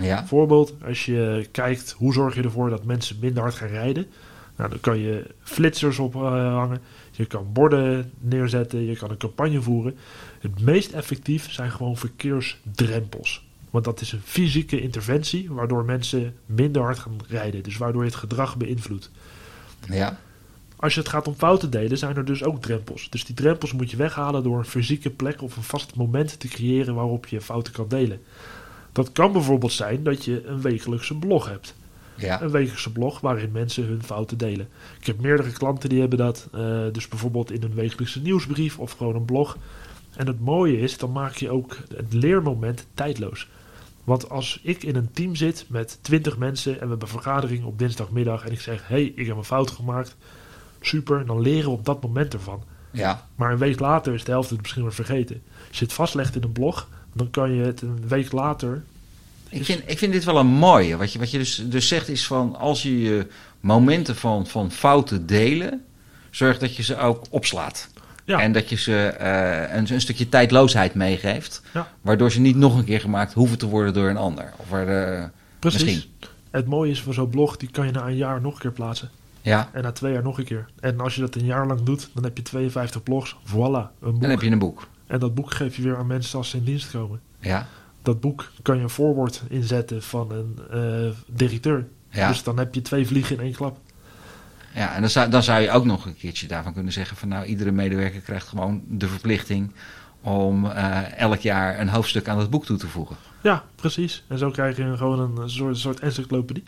ja, 0.00 0.18
Bijvoorbeeld, 0.18 0.74
als 0.84 1.04
je 1.04 1.48
kijkt 1.50 1.94
hoe 1.98 2.12
zorg 2.12 2.34
je 2.34 2.42
ervoor 2.42 2.70
dat 2.70 2.84
mensen 2.84 3.16
minder 3.20 3.42
hard 3.42 3.54
gaan 3.54 3.68
rijden. 3.68 4.06
Nou, 4.56 4.70
dan 4.70 4.80
kan 4.80 4.98
je 4.98 5.26
flitsers 5.42 5.98
ophangen. 5.98 6.80
je 7.10 7.24
kan 7.26 7.52
borden 7.52 8.10
neerzetten. 8.18 8.84
Je 8.84 8.96
kan 8.96 9.10
een 9.10 9.16
campagne 9.16 9.62
voeren. 9.62 9.96
Het 10.40 10.60
meest 10.60 10.92
effectief 10.92 11.52
zijn 11.52 11.70
gewoon 11.70 11.96
verkeersdrempels. 11.96 13.44
Want 13.70 13.84
dat 13.84 14.00
is 14.00 14.12
een 14.12 14.20
fysieke 14.24 14.80
interventie 14.80 15.50
waardoor 15.50 15.84
mensen 15.84 16.34
minder 16.46 16.82
hard 16.82 16.98
gaan 16.98 17.20
rijden. 17.28 17.62
Dus 17.62 17.76
waardoor 17.76 18.02
je 18.02 18.08
het 18.08 18.18
gedrag 18.18 18.56
beïnvloedt. 18.56 19.10
ja, 19.88 20.18
Als 20.84 20.94
je 20.94 21.00
het 21.00 21.08
gaat 21.08 21.28
om 21.28 21.34
fouten 21.34 21.70
delen, 21.70 21.98
zijn 21.98 22.16
er 22.16 22.24
dus 22.24 22.44
ook 22.44 22.62
drempels. 22.62 23.10
Dus 23.10 23.24
die 23.24 23.34
drempels 23.34 23.72
moet 23.72 23.90
je 23.90 23.96
weghalen 23.96 24.42
door 24.42 24.58
een 24.58 24.64
fysieke 24.64 25.10
plek 25.10 25.42
of 25.42 25.56
een 25.56 25.62
vast 25.62 25.94
moment 25.96 26.40
te 26.40 26.48
creëren 26.48 26.94
waarop 26.94 27.26
je 27.26 27.40
fouten 27.40 27.72
kan 27.72 27.88
delen. 27.88 28.20
Dat 28.92 29.12
kan 29.12 29.32
bijvoorbeeld 29.32 29.72
zijn 29.72 30.02
dat 30.02 30.24
je 30.24 30.46
een 30.46 30.60
wekelijkse 30.60 31.14
blog 31.14 31.48
hebt. 31.48 31.74
ja, 32.14 32.42
Een 32.42 32.50
wekelijkse 32.50 32.92
blog 32.92 33.20
waarin 33.20 33.52
mensen 33.52 33.84
hun 33.84 34.02
fouten 34.02 34.38
delen. 34.38 34.68
Ik 35.00 35.06
heb 35.06 35.20
meerdere 35.20 35.52
klanten 35.52 35.88
die 35.88 36.00
hebben 36.00 36.18
dat. 36.18 36.48
eh, 36.52 36.82
dus 36.92 37.08
bijvoorbeeld 37.08 37.50
in 37.52 37.62
een 37.62 37.74
wekelijkse 37.74 38.20
nieuwsbrief 38.20 38.78
of 38.78 38.92
gewoon 38.92 39.14
een 39.14 39.24
blog. 39.24 39.56
En 40.16 40.26
het 40.26 40.40
mooie 40.40 40.78
is, 40.78 40.98
dan 40.98 41.12
maak 41.12 41.34
je 41.36 41.50
ook 41.50 41.76
het 41.96 42.12
leermoment 42.12 42.86
tijdloos. 42.94 43.48
Want 44.04 44.30
als 44.30 44.60
ik 44.62 44.82
in 44.82 44.96
een 44.96 45.12
team 45.12 45.34
zit 45.34 45.66
met 45.68 45.98
20 46.00 46.36
mensen 46.38 46.72
en 46.72 46.80
we 46.80 46.88
hebben 46.88 47.00
een 47.08 47.14
vergadering 47.14 47.64
op 47.64 47.78
dinsdagmiddag 47.78 48.44
en 48.44 48.52
ik 48.52 48.60
zeg: 48.60 48.88
hey, 48.88 49.12
ik 49.14 49.26
heb 49.26 49.36
een 49.36 49.44
fout 49.44 49.70
gemaakt. 49.70 50.16
Super, 50.86 51.26
dan 51.26 51.40
leren 51.40 51.64
we 51.64 51.76
op 51.76 51.84
dat 51.84 52.02
moment 52.02 52.34
ervan. 52.34 52.62
ja, 52.90 53.26
Maar 53.34 53.52
een 53.52 53.58
week 53.58 53.80
later 53.80 54.14
is 54.14 54.24
de 54.24 54.30
helft 54.30 54.50
het 54.50 54.60
misschien 54.60 54.82
weer 54.82 54.92
vergeten. 54.92 55.42
Als 55.68 55.78
je 55.78 55.84
het 55.84 55.94
vastlegt 55.94 56.36
in 56.36 56.42
een 56.42 56.52
blog, 56.52 56.88
dan 57.12 57.30
kan 57.30 57.52
je 57.52 57.62
het 57.62 57.82
een 57.82 58.08
week 58.08 58.32
later. 58.32 58.82
Ik 59.48 59.64
vind, 59.64 59.82
ik 59.86 59.98
vind 59.98 60.12
dit 60.12 60.24
wel 60.24 60.38
een 60.38 60.46
mooie. 60.46 60.96
Wat 60.96 61.12
je, 61.12 61.18
wat 61.18 61.30
je 61.30 61.38
dus, 61.38 61.62
dus 61.64 61.88
zegt 61.88 62.08
is 62.08 62.26
van 62.26 62.56
als 62.56 62.82
je 62.82 63.00
je 63.00 63.26
momenten 63.60 64.16
van, 64.16 64.46
van 64.46 64.70
fouten 64.70 65.26
delen, 65.26 65.84
zorg 66.30 66.58
dat 66.58 66.76
je 66.76 66.82
ze 66.82 66.96
ook 66.96 67.24
opslaat. 67.30 67.88
Ja. 68.24 68.40
En 68.40 68.52
dat 68.52 68.68
je 68.68 68.76
ze 68.76 69.06
eh, 69.06 69.76
een, 69.76 69.92
een 69.92 70.00
stukje 70.00 70.28
tijdloosheid 70.28 70.94
meegeeft. 70.94 71.62
Ja. 71.74 71.88
Waardoor 72.00 72.32
ze 72.32 72.40
niet 72.40 72.56
nog 72.56 72.76
een 72.76 72.84
keer 72.84 73.00
gemaakt 73.00 73.32
hoeven 73.32 73.58
te 73.58 73.66
worden 73.66 73.92
door 73.92 74.08
een 74.08 74.16
ander. 74.16 74.52
Of 74.56 74.68
waar, 74.68 74.88
eh, 74.88 75.24
Precies. 75.58 75.82
Misschien. 75.82 76.10
Het 76.50 76.66
mooie 76.66 76.90
is 76.90 77.02
van 77.02 77.14
zo'n 77.14 77.28
blog, 77.28 77.56
die 77.56 77.70
kan 77.70 77.86
je 77.86 77.92
na 77.92 78.06
een 78.06 78.16
jaar 78.16 78.40
nog 78.40 78.54
een 78.54 78.60
keer 78.60 78.72
plaatsen. 78.72 79.10
Ja, 79.44 79.68
En 79.72 79.82
na 79.82 79.92
twee 79.92 80.12
jaar 80.12 80.22
nog 80.22 80.38
een 80.38 80.44
keer. 80.44 80.66
En 80.80 81.00
als 81.00 81.14
je 81.14 81.20
dat 81.20 81.34
een 81.34 81.44
jaar 81.44 81.66
lang 81.66 81.80
doet, 81.82 82.10
dan 82.14 82.24
heb 82.24 82.36
je 82.36 82.42
52 82.42 83.02
blogs. 83.02 83.36
Voilà, 83.48 83.52
een 83.52 84.10
boek. 84.12 84.20
dan 84.20 84.30
heb 84.30 84.40
je 84.40 84.50
een 84.50 84.58
boek. 84.58 84.86
En 85.06 85.18
dat 85.20 85.34
boek 85.34 85.52
geef 85.54 85.76
je 85.76 85.82
weer 85.82 85.96
aan 85.96 86.06
mensen 86.06 86.38
als 86.38 86.50
ze 86.50 86.56
in 86.56 86.64
dienst 86.64 86.90
komen. 86.90 87.20
Ja, 87.40 87.66
Dat 88.02 88.20
boek 88.20 88.50
kan 88.62 88.76
je 88.76 88.82
een 88.82 88.90
voorwoord 88.90 89.42
inzetten 89.48 90.02
van 90.02 90.32
een 90.32 90.58
eh, 90.70 91.16
directeur. 91.26 91.86
ja. 92.10 92.28
Dus 92.28 92.42
dan 92.42 92.58
heb 92.58 92.74
je 92.74 92.82
twee 92.82 93.06
vliegen 93.06 93.36
in 93.36 93.42
één 93.42 93.52
klap. 93.54 93.78
ja 94.74 94.94
en 94.94 95.00
dan 95.00 95.10
zou, 95.10 95.30
dan 95.30 95.42
zou 95.42 95.60
je 95.60 95.70
ook 95.70 95.84
nog 95.84 96.06
een 96.06 96.16
keertje 96.16 96.46
daarvan 96.46 96.72
kunnen 96.72 96.92
zeggen 96.92 97.16
van 97.16 97.28
nou, 97.28 97.44
iedere 97.44 97.70
medewerker 97.70 98.20
krijgt 98.20 98.48
gewoon 98.48 98.82
de 98.88 99.08
verplichting 99.08 99.72
om 100.20 100.66
eh, 100.66 101.18
elk 101.18 101.38
jaar 101.40 101.80
een 101.80 101.88
hoofdstuk 101.88 102.28
aan 102.28 102.38
het 102.38 102.50
boek 102.50 102.64
toe 102.64 102.76
te 102.76 102.88
voegen. 102.88 103.16
Ja, 103.42 103.64
precies. 103.74 104.24
En 104.28 104.38
zo 104.38 104.50
krijg 104.50 104.76
je 104.76 104.96
gewoon 104.96 105.38
een 105.38 105.50
soort, 105.50 105.76
soort 105.78 106.00
encyclopedie. 106.00 106.64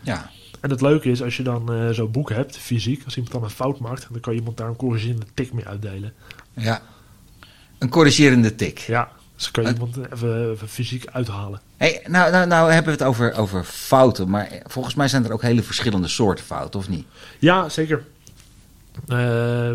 Ja, 0.00 0.30
En 0.60 0.70
het 0.70 0.80
leuke 0.80 1.10
is, 1.10 1.22
als 1.22 1.36
je 1.36 1.42
dan 1.42 1.72
eh, 1.72 1.88
zo'n 1.90 2.10
boek 2.10 2.30
hebt, 2.30 2.56
fysiek, 2.56 3.04
als 3.04 3.14
iemand 3.16 3.32
dan 3.34 3.42
een 3.44 3.50
fout 3.50 3.78
maakt, 3.78 4.06
dan 4.10 4.20
kan 4.20 4.32
je 4.32 4.38
iemand 4.38 4.56
daar 4.56 4.68
een 4.68 4.76
corrigerende 4.76 5.26
tik 5.34 5.52
mee 5.52 5.66
uitdelen. 5.66 6.12
ja. 6.52 6.82
Een 7.78 7.88
corrigerende 7.88 8.54
tik. 8.54 8.78
Ja, 8.78 9.08
dus 9.36 9.50
kan 9.50 9.62
je 9.62 9.68
Het- 9.68 9.78
iemand 9.78 10.12
even, 10.12 10.50
even 10.50 10.68
fysiek 10.68 11.06
uithalen. 11.06 11.60
Hey, 11.76 12.04
nou, 12.06 12.30
nou, 12.32 12.46
nou 12.46 12.72
hebben 12.72 12.92
we 12.92 12.98
het 12.98 13.08
over, 13.08 13.34
over 13.34 13.64
fouten, 13.64 14.28
maar 14.30 14.48
volgens 14.66 14.94
mij 14.94 15.08
zijn 15.08 15.24
er 15.24 15.32
ook 15.32 15.42
hele 15.42 15.62
verschillende 15.62 16.08
soorten 16.08 16.44
fouten, 16.44 16.80
of 16.80 16.88
niet? 16.88 17.06
Ja, 17.38 17.68
zeker. 17.68 18.04
Eh, 19.08 19.72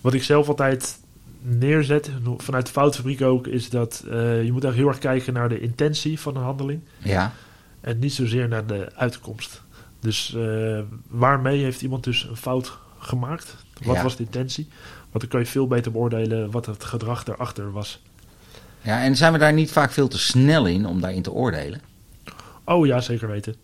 wat 0.00 0.14
ik 0.14 0.22
zelf 0.22 0.48
altijd 0.48 0.98
neerzet, 1.40 2.10
vanuit 2.36 2.66
de 2.66 2.72
foutfabriek 2.72 3.22
ook, 3.22 3.46
is 3.46 3.70
dat 3.70 4.04
eh, 4.10 4.44
je 4.44 4.52
moet 4.52 4.64
echt 4.64 4.74
heel 4.74 4.88
erg 4.88 4.98
kijken 4.98 5.32
naar 5.32 5.48
de 5.48 5.60
intentie 5.60 6.20
van 6.20 6.36
een 6.36 6.42
handeling. 6.42 6.80
Ja, 6.98 7.32
En 7.80 7.98
niet 7.98 8.12
zozeer 8.12 8.48
naar 8.48 8.66
de 8.66 8.88
uitkomst. 8.94 9.62
Dus 10.00 10.34
eh, 10.34 10.80
waarmee 11.08 11.62
heeft 11.62 11.82
iemand 11.82 12.04
dus 12.04 12.24
een 12.30 12.36
fout 12.36 12.78
gemaakt? 12.98 13.56
Wat 13.82 13.96
Ja. 13.96 14.02
was 14.02 14.16
de 14.16 14.22
intentie? 14.22 14.68
Want 15.10 15.20
dan 15.20 15.28
kan 15.28 15.40
je 15.40 15.46
veel 15.46 15.66
beter 15.66 15.92
beoordelen 15.92 16.50
wat 16.50 16.66
het 16.66 16.84
gedrag 16.84 17.24
daarachter 17.24 17.72
was. 17.72 18.02
Ja, 18.80 19.02
en 19.02 19.16
zijn 19.16 19.32
we 19.32 19.38
daar 19.38 19.52
niet 19.52 19.72
vaak 19.72 19.90
veel 19.90 20.08
te 20.08 20.18
snel 20.18 20.66
in 20.66 20.86
om 20.86 21.00
daarin 21.00 21.22
te 21.22 21.32
oordelen? 21.32 21.80
Oh 22.64 22.86
ja, 22.86 23.00
zeker 23.00 23.28
weten. 23.28 23.54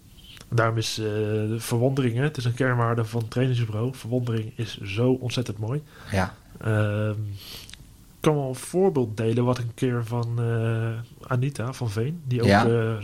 Daarom 0.49 0.77
is 0.77 0.99
uh, 0.99 1.05
de 1.05 1.57
verwondering, 1.59 2.17
hè, 2.17 2.23
het 2.23 2.37
is 2.37 2.45
een 2.45 2.55
kernwaarde 2.55 3.05
van 3.05 3.21
het 3.21 3.31
trainingsbureau. 3.31 3.95
Verwondering 3.95 4.53
is 4.57 4.81
zo 4.81 5.11
ontzettend 5.13 5.59
mooi. 5.59 5.83
Ja. 6.11 6.35
Ehm, 6.61 7.11
ik 7.11 8.31
kan 8.31 8.35
wel 8.35 8.49
een 8.49 8.55
voorbeeld 8.55 9.17
delen 9.17 9.45
wat 9.45 9.59
een 9.59 9.71
keer 9.75 10.05
van 10.05 10.35
eh, 10.39 11.29
Anita 11.31 11.73
van 11.73 11.91
Veen, 11.91 12.21
die 12.27 12.41
ook 12.43 12.49
Ja. 12.49 12.67
eh, 12.67 12.97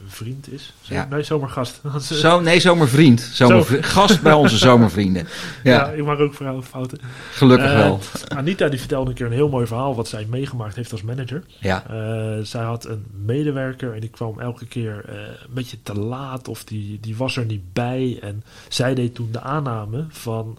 zomervriend 0.00 0.52
is. 0.52 0.72
Zo- 0.80 0.94
Ja. 0.94 1.06
Nee, 1.10 1.22
zomergast. 1.22 1.80
Zo, 2.00 2.40
nee, 2.40 2.60
zomervriend. 2.60 3.20
Zomervri- 3.32 3.82
Gast 3.96 4.22
bij 4.22 4.32
onze 4.32 4.58
zomervrienden. 4.58 5.26
ja. 5.64 5.70
Ja, 5.72 5.88
ik 5.90 6.04
maak 6.04 6.18
ook 6.18 6.34
vrouwenfouten. 6.34 6.98
gelukkig 7.32 7.66
Eh, 7.70 7.76
wel. 7.76 8.00
Anita 8.38 8.68
die 8.68 8.78
vertelde 8.78 9.10
een 9.10 9.16
keer 9.16 9.26
een 9.26 9.32
heel 9.32 9.48
mooi 9.48 9.66
verhaal 9.66 9.94
wat 9.94 10.08
zij 10.08 10.26
meegemaakt 10.30 10.76
heeft 10.76 10.92
als 10.92 11.02
manager. 11.02 11.42
Ja, 11.58 11.84
Eh, 11.90 12.44
zij 12.44 12.62
had 12.62 12.84
een 12.86 13.04
medewerker 13.24 13.94
en 13.94 14.00
die 14.00 14.10
kwam 14.10 14.40
elke 14.40 14.66
keer 14.66 15.04
eh, 15.08 15.14
een 15.16 15.54
beetje 15.54 15.76
te 15.82 15.94
laat 15.94 16.48
of 16.48 16.64
die, 16.64 16.98
die 17.00 17.16
was 17.16 17.36
er 17.36 17.44
niet 17.44 17.72
bij. 17.72 18.18
En 18.22 18.42
zij 18.68 18.94
deed 18.94 19.14
toen 19.14 19.28
de 19.32 19.40
aanname 19.40 20.04
van 20.08 20.58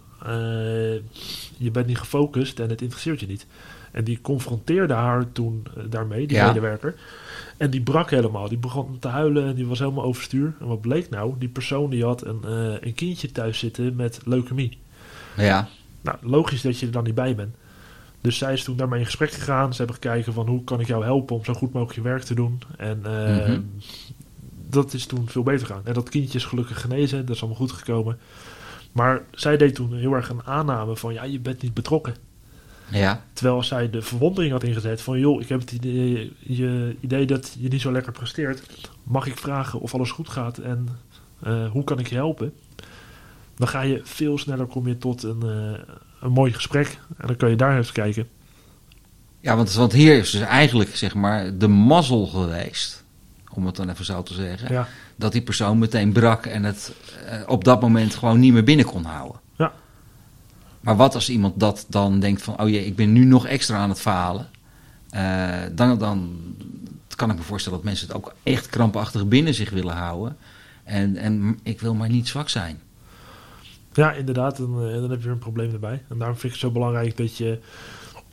je 1.56 1.70
bent 1.72 1.86
niet 1.86 1.98
gefocust 1.98 2.58
en 2.60 2.68
het 2.70 2.80
interesseert 2.82 3.20
je 3.20 3.26
niet. 3.26 3.46
En 3.92 4.04
die 4.04 4.20
confronteerde 4.20 4.94
haar 4.94 5.32
toen 5.32 5.66
eh, 5.76 5.82
daarmee, 5.90 6.26
die 6.26 6.36
Ja. 6.36 6.46
medewerker. 6.46 6.94
En 7.56 7.70
die 7.70 7.80
brak 7.82 8.10
helemaal. 8.10 8.48
Die 8.48 8.58
begon 8.58 8.98
te 8.98 9.08
huilen 9.08 9.46
en 9.46 9.54
die 9.54 9.66
was 9.66 9.78
helemaal 9.78 10.04
overstuur. 10.04 10.54
En 10.60 10.66
wat 10.66 10.80
bleek 10.80 11.10
nou? 11.10 11.34
Die 11.38 11.48
persoon 11.48 11.90
die 11.90 12.04
had 12.04 12.24
een, 12.26 12.40
eh, 12.44 12.74
een 12.80 12.94
kindje 12.94 13.32
thuis 13.32 13.58
zitten 13.58 13.96
met 13.96 14.20
leukemie. 14.24 14.78
ja, 15.36 15.68
Nou, 16.00 16.16
logisch 16.20 16.60
dat 16.62 16.78
je 16.78 16.86
er 16.86 16.92
dan 16.92 17.04
niet 17.04 17.14
bij 17.14 17.34
bent. 17.34 17.54
Dus 18.20 18.38
zij 18.38 18.52
is 18.52 18.64
toen 18.64 18.76
daarmee 18.76 18.98
in 18.98 19.06
gesprek 19.06 19.30
gegaan. 19.32 19.70
Ze 19.72 19.76
hebben 19.82 19.94
gekeken 20.02 20.32
van 20.32 20.46
hoe 20.48 20.64
kan 20.64 20.80
ik 20.80 20.86
jou 20.86 21.04
helpen 21.04 21.36
om 21.36 21.44
zo 21.44 21.52
goed 21.54 21.72
mogelijk 21.72 21.96
je 21.98 22.02
werk 22.04 22.22
te 22.22 22.34
doen. 22.34 22.60
En 22.76 23.00
eh, 23.04 23.46
Mhm. 23.48 23.60
dat 24.68 24.92
is 24.92 25.06
toen 25.06 25.28
veel 25.28 25.42
beter 25.42 25.66
gegaan. 25.66 25.82
En 25.84 25.94
dat 25.94 26.08
kindje 26.08 26.38
is 26.38 26.44
gelukkig 26.44 26.80
genezen. 26.80 27.26
Dat 27.26 27.34
is 27.34 27.40
allemaal 27.42 27.60
goed 27.60 27.72
gekomen. 27.72 28.18
Maar 28.92 29.22
zij 29.30 29.56
deed 29.56 29.74
toen 29.74 29.94
heel 29.94 30.12
erg 30.14 30.28
een 30.28 30.42
aanname 30.44 30.96
van 30.96 31.12
ja, 31.12 31.22
je 31.24 31.40
bent 31.40 31.62
niet 31.62 31.74
betrokken. 31.74 32.14
Ja, 32.92 33.24
Terwijl 33.32 33.62
zij 33.62 33.90
de 33.90 34.02
verwondering 34.02 34.52
had 34.52 34.62
ingezet 34.62 35.02
van 35.02 35.18
joh, 35.18 35.40
ik 35.40 35.48
heb 35.48 35.60
het 35.60 35.72
idee, 35.72 36.32
je 36.38 36.96
idee 37.00 37.26
dat 37.26 37.56
je 37.58 37.68
niet 37.68 37.80
zo 37.80 37.92
lekker 37.92 38.12
presteert. 38.12 38.62
Mag 39.02 39.26
ik 39.26 39.38
vragen 39.38 39.80
of 39.80 39.94
alles 39.94 40.10
goed 40.10 40.28
gaat 40.28 40.58
en 40.58 40.88
eh, 41.42 41.70
hoe 41.70 41.84
kan 41.84 41.98
ik 41.98 42.06
je 42.08 42.14
helpen? 42.14 42.52
Dan 43.56 43.68
ga 43.68 43.80
je 43.80 44.00
veel 44.04 44.38
sneller 44.38 44.66
kom 44.66 44.88
je 44.88 44.98
tot 44.98 45.22
een, 45.22 45.42
eh, 45.42 45.94
een 46.20 46.32
mooi 46.32 46.52
gesprek. 46.52 46.98
En 47.16 47.26
dan 47.26 47.36
kan 47.36 47.50
je 47.50 47.56
daar 47.56 47.76
eens 47.76 47.92
kijken. 47.92 48.28
ja 49.40 49.56
want, 49.56 49.72
want 49.72 49.92
hier 49.92 50.18
is 50.18 50.30
dus 50.30 50.40
eigenlijk 50.40 50.96
zeg 50.96 51.14
maar 51.14 51.58
de 51.58 51.68
mazzel 51.68 52.26
geweest, 52.26 53.04
om 53.52 53.66
het 53.66 53.76
dan 53.76 53.90
even 53.90 54.04
zo 54.04 54.22
te 54.22 54.34
zeggen, 54.34 54.72
Ja, 54.72 54.88
dat 55.16 55.32
die 55.32 55.42
persoon 55.42 55.78
meteen 55.78 56.12
brak 56.12 56.46
en 56.46 56.64
het 56.64 56.92
eh, 57.26 57.40
op 57.46 57.64
dat 57.64 57.80
moment 57.80 58.14
gewoon 58.14 58.40
niet 58.40 58.52
meer 58.52 58.64
binnen 58.64 58.86
kon 58.86 59.04
houden. 59.04 59.40
Ja. 59.56 59.72
Maar 60.82 60.96
wat 60.96 61.14
als 61.14 61.28
iemand 61.30 61.60
dat 61.60 61.86
dan 61.88 62.20
denkt 62.20 62.42
van, 62.42 62.60
oh 62.60 62.68
jee, 62.68 62.86
ik 62.86 62.96
ben 62.96 63.12
nu 63.12 63.24
nog 63.24 63.46
extra 63.46 63.76
aan 63.76 63.88
het 63.88 64.00
falen, 64.00 64.48
Eh, 65.10 65.48
dan, 65.72 65.98
dan 65.98 66.36
kan 67.16 67.30
ik 67.30 67.36
me 67.36 67.42
voorstellen 67.42 67.78
dat 67.78 67.86
mensen 67.86 68.06
het 68.06 68.16
ook 68.16 68.34
echt 68.42 68.66
krampachtig 68.66 69.26
binnen 69.28 69.54
zich 69.54 69.70
willen 69.70 69.94
houden. 69.94 70.36
En, 70.84 71.16
en 71.16 71.58
ik 71.62 71.80
wil 71.80 71.94
maar 71.94 72.08
niet 72.08 72.28
zwak 72.28 72.48
zijn. 72.48 72.80
ja 73.92 74.12
inderdaad. 74.12 74.58
En, 74.58 74.64
eh, 74.64 74.92
dan 75.00 75.10
heb 75.10 75.18
je 75.18 75.24
weer 75.24 75.32
een 75.32 75.38
probleem 75.38 75.72
erbij. 75.72 76.02
En 76.08 76.18
daarom 76.18 76.36
vind 76.36 76.44
ik 76.54 76.60
het 76.60 76.68
zo 76.68 76.70
belangrijk 76.70 77.16
dat 77.16 77.36
je 77.36 77.58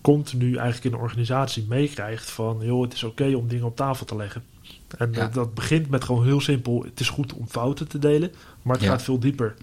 continu 0.02 0.56
eigenlijk 0.56 0.84
in 0.86 0.92
de 0.92 0.98
organisatie 0.98 1.66
meekrijgt 1.70 2.30
van 2.32 2.58
joh, 2.62 2.82
het 2.82 2.94
is 2.94 3.04
oké 3.04 3.36
om 3.36 3.48
dingen 3.48 3.66
op 3.66 3.76
tafel 3.76 4.06
te 4.06 4.16
leggen. 4.16 4.44
En 4.98 5.10
Ja. 5.14 5.28
dat, 5.28 5.54
begint 5.54 5.90
met 5.90 6.04
gewoon 6.04 6.26
heel 6.26 6.42
simpel. 6.42 6.84
Het 6.84 7.00
is 7.00 7.10
goed 7.10 7.34
om 7.34 7.48
fouten 7.48 7.88
te 7.88 8.00
delen, 8.00 8.32
maar 8.62 8.76
het 8.76 8.84
Ja. 8.84 8.90
gaat 8.92 9.02
veel 9.02 9.20
dieper. 9.20 9.56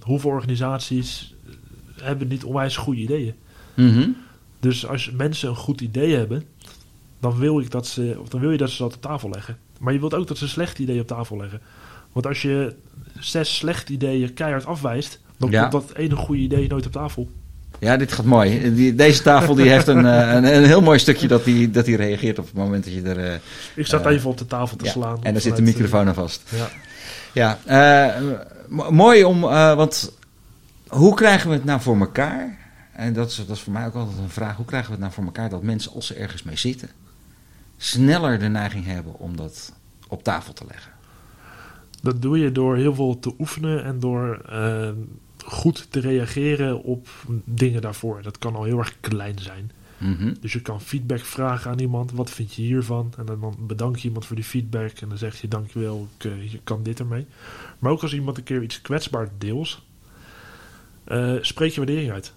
Hoeveel 0.00 0.30
organisaties 0.30 1.34
hebben 2.02 2.28
niet 2.28 2.44
onwijs 2.44 2.76
goede 2.76 3.00
ideeën? 3.00 3.34
Mhm. 3.74 4.08
Dus 4.60 4.86
als 4.86 5.10
mensen 5.16 5.48
een 5.48 5.56
goed 5.56 5.80
idee 5.80 6.14
hebben, 6.16 6.42
dan 7.20 7.38
wil, 7.38 7.60
ik 7.60 7.70
dat 7.70 7.86
ze, 7.86 8.16
of 8.20 8.28
dan 8.28 8.40
wil 8.40 8.50
je 8.50 8.58
dat 8.58 8.70
ze 8.70 8.82
dat 8.82 8.94
op 8.94 9.02
tafel 9.02 9.28
leggen. 9.30 9.56
Maar 9.78 9.92
je 9.92 9.98
wilt 9.98 10.14
ook 10.14 10.26
dat 10.28 10.36
ze 10.38 10.44
een 10.44 10.50
slecht 10.50 10.78
idee 10.78 11.00
op 11.00 11.06
tafel 11.06 11.36
leggen. 11.36 11.60
Want 12.12 12.26
als 12.26 12.42
je 12.42 12.74
zes 13.18 13.56
slechte 13.56 13.92
ideeën 13.92 14.34
keihard 14.34 14.66
afwijst, 14.66 15.20
dan 15.36 15.50
Ja. 15.50 15.60
komt 15.60 15.72
dat 15.86 15.96
ene 15.96 16.16
goede 16.16 16.42
idee 16.42 16.68
nooit 16.68 16.86
op 16.86 16.92
tafel. 16.92 17.30
Ja, 17.78 17.96
dit 17.96 18.12
gaat 18.12 18.24
mooi. 18.24 18.94
Deze 18.96 19.22
tafel 19.22 19.54
die 19.54 19.68
heeft 19.70 19.86
een, 19.86 20.06
eh, 20.16 20.34
een, 20.34 20.44
een 20.56 20.64
heel 20.64 20.80
mooi 20.82 20.98
stukje 20.98 21.28
dat 21.28 21.44
hij 21.44 21.70
dat 21.70 21.84
die 21.84 21.96
reageert 21.96 22.38
op 22.38 22.44
het 22.44 22.54
moment 22.54 22.84
dat 22.84 22.92
je 22.92 23.02
er... 23.02 23.18
eh, 23.32 23.38
Ik 23.74 23.86
zat 23.86 24.06
Eh, 24.06 24.12
even 24.12 24.30
op 24.30 24.38
de 24.38 24.46
tafel 24.46 24.76
te 24.76 24.84
ja, 24.84 24.90
slaan. 24.90 25.18
en 25.24 25.32
daar 25.32 25.42
zit 25.42 25.56
de 25.56 25.62
microfoon 25.62 26.08
aan 26.08 26.14
vast. 26.14 26.42
ja. 27.34 27.58
Ja, 27.66 28.18
mo- 28.68 28.90
mooi 28.90 29.24
om, 29.24 29.44
eh, 29.44 29.74
want 29.74 30.12
hoe 30.92 31.14
krijgen 31.14 31.48
we 31.48 31.54
het 31.54 31.64
nou 31.64 31.80
voor 31.80 31.98
elkaar? 31.98 32.58
En 32.92 33.12
dat 33.12 33.30
is, 33.30 33.36
dat 33.36 33.56
is 33.56 33.62
voor 33.62 33.72
mij 33.72 33.86
ook 33.86 33.94
altijd 33.94 34.18
een 34.18 34.28
vraag. 34.28 34.56
Hoe 34.56 34.66
krijgen 34.66 34.88
we 34.88 34.94
het 34.94 35.02
nou 35.02 35.12
voor 35.12 35.24
elkaar 35.24 35.50
dat 35.50 35.62
mensen, 35.62 35.92
als 35.92 36.06
ze 36.06 36.14
ergens 36.14 36.42
mee 36.42 36.56
zitten, 36.56 36.88
sneller 37.76 38.38
de 38.38 38.48
neiging 38.48 38.84
hebben 38.84 39.18
om 39.18 39.36
dat 39.36 39.72
op 40.08 40.22
tafel 40.22 40.52
te 40.52 40.64
leggen? 40.68 40.92
Dat 42.02 42.22
doe 42.22 42.38
je 42.38 42.52
door 42.52 42.76
heel 42.76 42.94
veel 42.94 43.18
te 43.18 43.34
oefenen 43.38 43.84
en 43.84 44.00
door 44.00 44.34
eh, 44.48 44.90
goed 45.44 45.86
te 45.90 46.00
reageren 46.00 46.82
op 46.82 47.08
dingen 47.44 47.82
daarvoor. 47.82 48.22
Dat 48.22 48.38
kan 48.38 48.54
al 48.54 48.64
heel 48.64 48.78
erg 48.78 48.96
klein 49.00 49.38
zijn. 49.38 49.70
Mhm. 49.98 50.34
Dus 50.40 50.52
je 50.52 50.62
kan 50.62 50.80
feedback 50.80 51.20
vragen 51.20 51.70
aan 51.70 51.78
iemand. 51.78 52.12
Wat 52.12 52.30
vind 52.30 52.54
je 52.54 52.62
hiervan? 52.62 53.12
En 53.18 53.26
dan, 53.26 53.40
dan 53.40 53.56
bedank 53.66 53.96
je 53.96 54.06
iemand 54.08 54.26
voor 54.26 54.36
die 54.36 54.44
feedback. 54.44 54.98
En 54.98 55.08
dan 55.08 55.18
zeg 55.18 55.40
je 55.40 55.48
dankjewel, 55.48 56.08
ik, 56.18 56.24
eh, 56.24 56.52
je 56.52 56.60
kan 56.64 56.82
dit 56.82 56.98
ermee. 56.98 57.26
Maar 57.78 57.92
ook 57.92 58.02
als 58.02 58.14
iemand 58.14 58.36
een 58.36 58.44
keer 58.44 58.62
iets 58.62 58.80
kwetsbaar 58.80 59.28
deelt, 59.38 59.82
eh, 61.04 61.34
spreek 61.40 61.70
je 61.70 61.76
waardering 61.76 62.12
uit. 62.12 62.32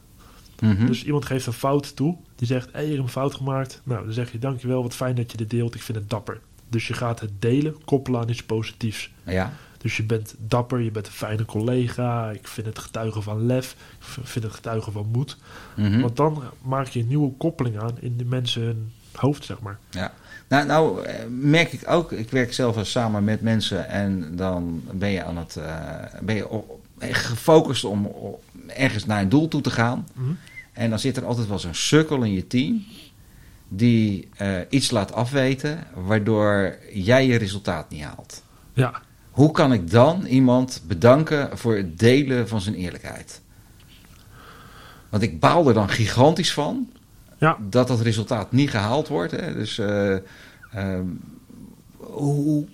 Mhm. 0.60 0.86
Dus 0.86 1.04
iemand 1.04 1.26
geeft 1.26 1.46
een 1.46 1.54
fout 1.54 1.96
toe. 1.96 2.18
Die 2.36 2.48
zegt, 2.48 2.66
hé, 2.66 2.72
hey, 2.72 2.86
ik 2.86 2.92
heb 2.92 3.00
een 3.00 3.10
fout 3.10 3.34
gemaakt. 3.34 3.82
Nou, 3.84 4.04
dan 4.04 4.14
zeg 4.14 4.32
je 4.32 4.40
dankjewel, 4.40 4.82
wat 4.82 4.94
fijn 4.94 5.16
dat 5.16 5.32
je 5.32 5.38
dit 5.38 5.50
deelt. 5.50 5.76
Ik 5.76 5.82
vind 5.82 5.98
het 5.98 6.10
dapper. 6.10 6.40
Dus 6.70 6.88
je 6.88 6.94
gaat 6.94 7.20
het 7.20 7.32
delen 7.40 7.84
koppelen 7.86 8.22
aan 8.22 8.30
iets 8.30 8.44
positiefs. 8.44 9.12
ja, 9.24 9.54
Dus 9.78 9.98
je 9.98 10.04
bent 10.04 10.36
dapper, 10.38 10.80
je 10.80 10.92
bent 10.92 11.08
een 11.08 11.14
fijne 11.14 11.46
collega. 11.46 12.32
Ik 12.32 12.48
vind 12.48 12.68
het 12.68 12.80
getuigen 12.80 13.24
van 13.24 13.46
lef. 13.46 13.76
Ik 14.00 14.28
vind 14.28 14.46
het 14.46 14.54
getuigen 14.54 14.92
van 14.92 15.08
moed. 15.12 15.38
Mhm. 15.76 16.02
Want 16.02 16.16
dan 16.16 16.44
maak 16.62 16.88
je 16.88 17.00
een 17.00 17.08
nieuwe 17.08 17.32
koppeling 17.38 17.80
aan 17.80 17.98
in 18.00 18.18
de 18.18 18.26
mensen 18.26 18.62
hun 18.62 18.92
hoofd, 19.12 19.46
zeg 19.46 19.60
maar. 19.60 19.80
Nou, 20.48 20.66
nou 20.66 21.06
eh, 21.06 21.26
merk 21.30 21.74
ik 21.74 21.90
ook, 21.90 22.12
ik 22.12 22.30
werk 22.30 22.54
zelf 22.54 22.78
eens 22.78 22.92
samen 22.92 23.24
met 23.24 23.42
mensen 23.42 23.90
en 23.90 24.36
dan 24.36 24.84
ben 24.92 25.10
je 25.10 25.24
aan 25.24 25.38
het, 25.38 25.56
eh, 25.56 26.20
ben 26.22 26.36
je 26.36 26.64
gefocust 27.00 27.84
om 27.84 28.12
ergens 28.68 29.06
naar 29.06 29.22
een 29.22 29.30
doel 29.30 29.48
toe 29.48 29.62
te 29.62 29.70
gaan. 29.72 30.08
Mhm. 30.14 30.32
En 30.74 30.90
dan 30.90 31.00
zit 31.00 31.18
er 31.18 31.26
altijd 31.26 31.48
wel 31.48 31.60
zo'n 31.60 31.74
sukkel 31.74 32.24
in 32.24 32.34
je 32.34 32.48
team 32.48 32.84
die 33.68 34.28
eh, 34.38 34.58
iets 34.70 34.92
laat 34.92 35.14
afweten 35.14 35.84
waardoor 35.94 36.78
jij 36.94 37.28
je 37.28 37.36
resultaat 37.38 37.90
niet 37.90 38.04
haalt. 38.04 38.44
Ja, 38.74 39.02
Hoe 39.32 39.52
kan 39.52 39.74
ik 39.74 39.92
dan 39.92 40.26
iemand 40.26 40.82
bedanken 40.88 41.58
voor 41.58 41.76
het 41.76 42.00
delen 42.00 42.48
van 42.48 42.62
zijn 42.62 42.76
eerlijkheid? 42.76 43.42
Want 45.10 45.24
ik 45.24 45.40
baal 45.40 45.68
er 45.68 45.74
dan 45.74 45.90
gigantisch 45.90 46.54
van 46.54 46.90
Ja. 47.38 47.58
dat 47.70 47.88
dat 47.88 48.02
resultaat 48.02 48.52
niet 48.52 48.70
gehaald 48.70 49.08
wordt. 49.08 49.32
Hè? 49.32 49.54
Dus 49.54 49.78
eh, 49.78 50.16
ehm, 50.72 51.06
hoe, 51.98 52.66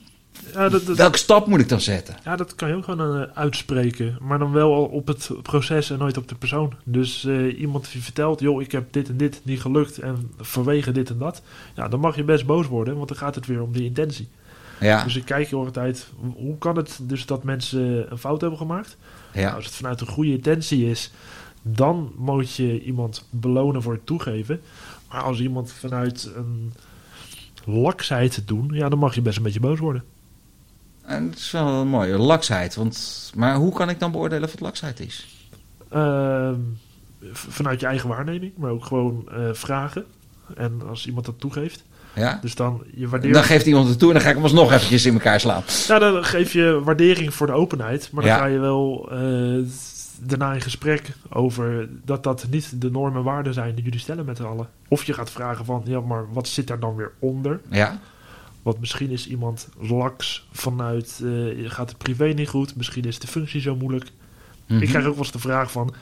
ja, 0.54 0.70
dat, 0.70 0.86
dat, 0.86 0.98
welke 0.98 1.18
stap 1.18 1.48
moet 1.48 1.60
ik 1.60 1.70
dan 1.70 1.82
zetten? 1.82 2.16
ja, 2.24 2.36
dat 2.36 2.56
kan 2.56 2.70
je 2.70 2.76
ook 2.76 2.84
gewoon 2.84 3.22
eh, 3.22 3.30
uitspreken. 3.34 4.18
Maar 4.22 4.40
dan 4.40 4.52
wel 4.52 4.72
op 4.72 5.08
het 5.08 5.30
proces 5.42 5.90
en 5.90 5.98
nooit 5.98 6.18
op 6.18 6.28
de 6.28 6.36
persoon. 6.36 6.74
Dus 6.84 7.26
eh, 7.26 7.60
iemand 7.60 7.92
die 7.92 8.04
vertelt, 8.04 8.40
joh, 8.40 8.62
ik 8.62 8.72
heb 8.72 8.94
dit 8.94 9.10
en 9.10 9.18
dit 9.18 9.42
niet 9.44 9.62
gelukt. 9.62 9.98
En 9.98 10.32
vanwege 10.38 10.92
dit 10.92 11.10
en 11.10 11.18
dat. 11.18 11.42
Ja, 11.76 11.88
dan 11.88 12.00
mag 12.00 12.16
je 12.16 12.24
best 12.24 12.46
boos 12.46 12.68
worden, 12.68 12.96
want 12.96 13.08
dan 13.08 13.18
gaat 13.18 13.36
het 13.36 13.46
weer 13.46 13.62
om 13.62 13.72
die 13.72 13.84
intentie. 13.84 14.30
Ja, 14.80 15.04
Dus 15.04 15.16
ik 15.16 15.26
kijk 15.26 15.48
heel 15.48 15.62
erg 15.62 15.72
tijd, 15.72 16.08
hoe 16.36 16.58
kan 16.58 16.76
het 16.76 17.00
dus 17.02 17.26
dat 17.26 17.44
mensen 17.44 18.12
een 18.12 18.18
fout 18.18 18.42
hebben 18.42 18.60
gemaakt? 18.60 18.98
Nou, 19.34 19.46
ja, 19.46 19.54
als 19.54 19.66
het 19.66 19.74
vanuit 19.74 20.02
een 20.02 20.08
goede 20.08 20.32
intentie 20.32 20.90
is, 20.90 21.12
dan 21.62 22.12
moet 22.18 22.56
je 22.56 22.84
iemand 22.84 23.28
belonen 23.30 23.82
voor 23.82 23.94
het 23.94 24.06
toegeven. 24.06 24.62
Maar 25.10 25.22
als 25.22 25.40
iemand 25.40 25.72
vanuit 25.72 26.32
een 26.36 26.74
laksheid 27.66 28.36
het 28.36 28.48
doen, 28.48 28.70
ja, 28.74 28.90
dan 28.90 29.00
mag 29.00 29.16
je 29.16 29.22
best 29.22 29.38
een 29.38 29.44
beetje 29.44 29.60
boos 29.60 29.80
worden. 29.80 30.04
En 31.12 31.30
dat 31.30 31.38
is 31.40 31.52
wel 31.52 31.68
een 31.68 31.88
mooie 31.88 32.18
laksheid. 32.18 32.76
Want, 32.76 33.32
maar 33.36 33.56
hoe 33.56 33.74
kan 33.74 33.90
ik 33.90 34.00
dan 34.00 34.12
beoordelen 34.12 34.44
of 34.44 34.52
het 34.52 34.60
laksheid 34.60 35.00
is? 35.00 35.28
Ehm, 35.90 36.56
vanuit 37.34 37.80
je 37.80 37.86
eigen 37.86 38.10
waarneming, 38.10 38.52
maar 38.58 38.72
ook 38.72 38.86
gewoon 38.86 39.28
eh, 39.32 39.38
vragen. 39.52 40.06
En 40.56 40.82
als 40.90 41.08
iemand 41.08 41.26
dat 41.26 41.40
toegeeft, 41.40 41.84
Ja? 42.16 42.40
dus 42.42 42.56
dan 42.56 42.84
je 42.96 43.08
waardeert. 43.08 43.34
Dan 43.34 43.44
geeft 43.44 43.66
iemand 43.66 43.88
het 43.90 44.00
toe 44.00 44.08
en 44.08 44.14
dan 44.14 44.24
ga 44.24 44.30
ik 44.30 44.36
hem 44.36 44.44
alsnog 44.44 44.72
eventjes 44.72 45.06
in 45.06 45.14
elkaar 45.14 45.40
slaan. 45.40 45.64
Nou, 45.88 46.00
dan 46.00 46.24
geef 46.26 46.54
je 46.54 46.82
waardering 46.84 47.34
voor 47.34 47.48
de 47.48 47.54
openheid, 47.54 48.10
maar 48.12 48.24
dan 48.24 48.32
Ja. 48.34 48.38
ga 48.40 48.46
je 48.46 48.60
wel 48.60 49.08
eh, 49.12 49.66
daarna 50.20 50.54
in 50.54 50.62
gesprek 50.62 51.12
over 51.30 51.90
dat 52.06 52.24
dat 52.24 52.46
niet 52.50 52.82
de 52.82 52.92
normen 52.92 53.18
en 53.18 53.24
waarden 53.24 53.54
zijn 53.54 53.76
die 53.76 53.84
jullie 53.84 54.00
stellen 54.00 54.26
met 54.26 54.38
z'n 54.38 54.44
allen. 54.44 54.68
Of 54.88 55.04
je 55.04 55.14
gaat 55.14 55.30
vragen 55.32 55.66
van, 55.66 55.82
ja, 55.86 56.00
maar 56.00 56.34
wat 56.34 56.48
zit 56.48 56.68
daar 56.68 56.80
dan 56.80 56.96
weer 56.96 57.12
onder? 57.20 57.60
Ja, 57.70 58.00
Want 58.62 58.80
misschien 58.80 59.10
is 59.10 59.28
iemand 59.28 59.70
laks 59.80 60.48
vanuit, 60.52 61.22
eh, 61.24 61.70
gaat 61.72 61.90
het 61.90 61.98
privé 61.98 62.26
niet 62.26 62.50
goed, 62.50 62.76
misschien 62.76 63.06
is 63.06 63.20
de 63.20 63.28
functie 63.28 63.62
zo 63.62 63.76
moeilijk. 63.76 64.12
Mhm. 64.68 64.82
Ik 64.82 64.88
krijg 64.88 65.06
ook 65.06 65.14
wel 65.14 65.24
eens 65.24 65.32
de 65.32 65.40
vraag 65.40 65.72
van, 65.72 65.94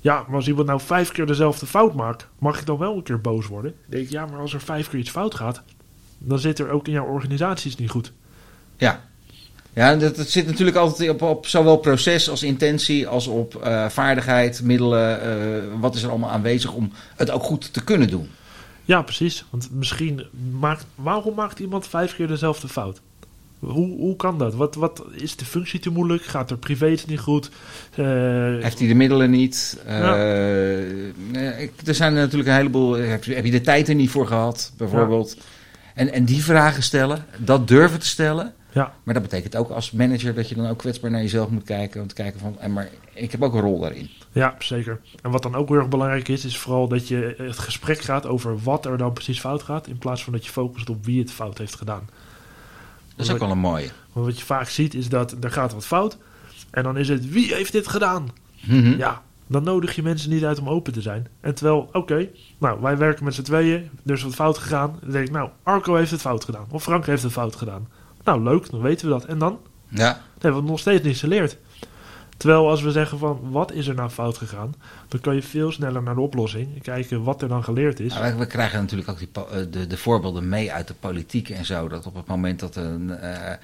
ja, 0.00 0.24
maar 0.26 0.36
als 0.36 0.48
iemand 0.48 0.66
nou 0.66 0.80
vijf 0.80 1.12
keer 1.12 1.26
dezelfde 1.26 1.66
fout 1.66 1.94
maakt, 1.94 2.28
mag 2.38 2.60
ik 2.60 2.66
dan 2.66 2.78
wel 2.78 2.96
een 2.96 3.02
keer 3.02 3.20
boos 3.20 3.46
worden? 3.46 3.70
Dan 3.70 3.90
denk 3.90 4.04
ik, 4.04 4.10
ja, 4.10 4.26
maar 4.26 4.40
als 4.40 4.54
er 4.54 4.60
vijf 4.60 4.88
keer 4.88 4.98
iets 4.98 5.10
fout 5.10 5.34
gaat, 5.34 5.62
dan 6.18 6.38
zit 6.38 6.58
er 6.58 6.70
ook 6.70 6.86
in 6.86 6.92
jouw 6.92 7.06
organisatie 7.06 7.70
iets 7.70 7.80
niet 7.80 7.90
goed. 7.90 8.12
Ja. 8.76 9.10
Ja, 9.74 9.96
dat, 9.96 10.16
dat 10.16 10.28
zit 10.28 10.46
natuurlijk 10.46 10.76
altijd 10.76 11.10
op, 11.10 11.22
op 11.22 11.46
zowel 11.46 11.76
proces 11.76 12.30
als 12.30 12.42
intentie, 12.42 13.08
als 13.08 13.26
op 13.26 13.54
eh, 13.54 13.88
vaardigheid, 13.88 14.62
middelen. 14.62 15.20
eh, 15.20 15.80
wat 15.80 15.94
is 15.94 16.02
er 16.02 16.10
allemaal 16.10 16.30
aanwezig 16.30 16.72
om 16.72 16.92
het 17.16 17.30
ook 17.30 17.42
goed 17.42 17.72
te 17.72 17.84
kunnen 17.84 18.08
doen? 18.08 18.30
Ja, 18.84 19.02
precies. 19.02 19.44
Want 19.50 19.68
misschien 19.72 20.22
maakt, 20.60 20.86
waarom 20.94 21.34
maakt 21.34 21.58
iemand 21.58 21.86
vijf 21.86 22.16
keer 22.16 22.26
dezelfde 22.26 22.68
fout? 22.68 23.00
Hoe, 23.58 23.96
hoe 23.98 24.16
kan 24.16 24.38
dat? 24.38 24.54
Wat, 24.54 24.74
wat 24.74 25.04
is 25.12 25.36
de 25.36 25.44
functie 25.44 25.80
te 25.80 25.90
moeilijk? 25.90 26.22
Gaat 26.24 26.50
er 26.50 26.56
privé 26.56 26.90
iets 26.90 27.06
niet 27.06 27.18
goed? 27.18 27.50
Eh, 27.94 28.04
Heeft 28.60 28.78
hij 28.78 28.88
de 28.88 28.94
middelen 28.94 29.30
niet? 29.30 29.80
Eh, 29.86 29.98
Ja. 29.98 30.14
eh, 31.32 31.68
er 31.84 31.94
zijn 31.94 32.14
natuurlijk 32.14 32.48
een 32.50 32.56
heleboel. 32.56 32.92
Heb 32.92 33.24
je, 33.24 33.34
heb 33.34 33.44
je 33.44 33.50
de 33.50 33.60
tijd 33.60 33.88
er 33.88 33.94
niet 33.94 34.10
voor 34.10 34.26
gehad, 34.26 34.72
bijvoorbeeld? 34.76 35.36
En, 35.94 36.12
en 36.12 36.24
die 36.24 36.44
vragen 36.44 36.82
stellen, 36.82 37.24
dat 37.38 37.68
durven 37.68 37.98
te 38.00 38.06
stellen. 38.06 38.52
Ja. 38.72 38.94
Maar 39.02 39.14
dat 39.14 39.22
betekent 39.22 39.56
ook 39.56 39.70
als 39.70 39.90
manager 39.90 40.34
dat 40.34 40.48
je 40.48 40.54
dan 40.54 40.66
ook 40.66 40.78
kwetsbaar 40.78 41.10
naar 41.10 41.22
jezelf 41.22 41.48
moet 41.48 41.64
kijken. 41.64 42.00
Om 42.00 42.06
te 42.08 42.14
kijken 42.14 42.40
van, 42.40 42.56
en 42.60 42.72
maar 42.72 42.88
ik 43.12 43.30
heb 43.32 43.42
ook 43.42 43.54
een 43.54 43.60
rol 43.60 43.80
daarin. 43.80 44.08
Ja, 44.32 44.54
zeker. 44.58 45.00
En 45.22 45.30
wat 45.30 45.42
dan 45.42 45.54
ook 45.54 45.68
heel 45.68 45.76
erg 45.78 45.88
belangrijk 45.88 46.28
is, 46.28 46.44
is 46.44 46.58
vooral 46.58 46.88
dat 46.88 47.08
je 47.08 47.34
het 47.38 47.58
gesprek 47.58 48.00
gaat 48.00 48.26
over 48.26 48.58
wat 48.58 48.86
er 48.86 48.98
dan 48.98 49.12
precies 49.12 49.40
fout 49.40 49.62
gaat, 49.62 49.86
in 49.86 49.98
plaats 49.98 50.24
van 50.24 50.32
dat 50.32 50.44
je 50.44 50.50
focust 50.52 50.90
op 50.90 51.04
wie 51.04 51.20
het 51.20 51.32
fout 51.32 51.58
heeft 51.58 51.74
gedaan. 51.74 52.08
Dat 53.16 53.26
is 53.26 53.32
ook 53.32 53.38
wel 53.38 53.50
een 53.50 53.58
mooie. 53.58 53.90
Want 54.12 54.26
wat 54.26 54.38
je 54.38 54.44
vaak 54.44 54.68
ziet 54.68 54.94
is 54.94 55.08
dat 55.08 55.36
er 55.40 55.50
gaat 55.50 55.72
wat 55.72 55.86
fout 55.86 56.18
en 56.70 56.82
dan 56.82 56.96
is 56.96 57.08
het 57.08 57.30
wie 57.30 57.54
heeft 57.54 57.72
dit 57.72 57.88
gedaan? 57.88 58.28
Mhm. 58.60 58.96
Ja, 58.98 59.22
dan 59.46 59.62
nodig 59.64 59.94
je 59.94 60.02
mensen 60.02 60.30
niet 60.30 60.44
uit 60.44 60.58
om 60.58 60.68
open 60.68 60.92
te 60.92 61.00
zijn. 61.00 61.26
En 61.40 61.54
terwijl, 61.54 61.88
oké, 61.92 62.28
nou 62.58 62.80
wij 62.80 62.96
werken 62.96 63.24
met 63.24 63.34
z'n 63.34 63.42
tweeën, 63.42 63.90
er 64.06 64.12
is 64.12 64.22
wat 64.22 64.34
fout 64.34 64.58
gegaan. 64.58 64.98
Dan 65.00 65.10
denk 65.10 65.26
ik, 65.26 65.32
nou, 65.32 65.50
Arco 65.62 65.94
heeft 65.94 66.10
het 66.10 66.20
fout 66.20 66.44
gedaan 66.44 66.66
of 66.70 66.82
Frank 66.82 67.06
heeft 67.06 67.22
het 67.22 67.32
fout 67.32 67.56
gedaan. 67.56 67.88
Nou, 68.24 68.42
leuk, 68.42 68.70
dan 68.70 68.80
weten 68.80 69.06
we 69.06 69.12
dat. 69.12 69.24
En 69.24 69.38
dan? 69.38 69.58
Ja, 69.88 70.12
Dan 70.12 70.20
hebben 70.38 70.62
we 70.62 70.68
nog 70.68 70.78
steeds 70.78 71.02
niet 71.02 71.18
geleerd. 71.18 71.56
Terwijl 72.36 72.68
als 72.68 72.82
we 72.82 72.90
zeggen 72.90 73.18
van 73.18 73.38
wat 73.50 73.72
is 73.72 73.86
er 73.86 73.94
nou 73.94 74.10
fout 74.10 74.36
gegaan, 74.38 74.74
dan 75.08 75.20
kan 75.20 75.34
je 75.34 75.42
veel 75.42 75.72
sneller 75.72 76.02
naar 76.02 76.14
de 76.14 76.20
oplossing 76.20 76.74
en 76.74 76.80
kijken 76.80 77.22
wat 77.22 77.42
er 77.42 77.48
dan 77.48 77.64
geleerd 77.64 78.00
is. 78.00 78.14
Nou, 78.14 78.34
we, 78.38 78.46
krijgen 78.46 78.80
natuurlijk 78.80 79.10
ook 79.10 79.18
die, 79.18 79.28
eh, 79.34 79.58
de, 79.70 79.86
de 79.86 79.96
voorbeelden 79.96 80.48
mee 80.48 80.72
uit 80.72 80.88
de 80.88 80.94
politiek 81.00 81.48
en 81.50 81.64
zo. 81.64 81.88
Dat 81.88 82.06
op 82.06 82.14
het 82.14 82.26
moment 82.26 82.60
dat 82.60 82.76
een. 82.76 83.10
eh, 83.18 83.52
eh, 83.52 83.58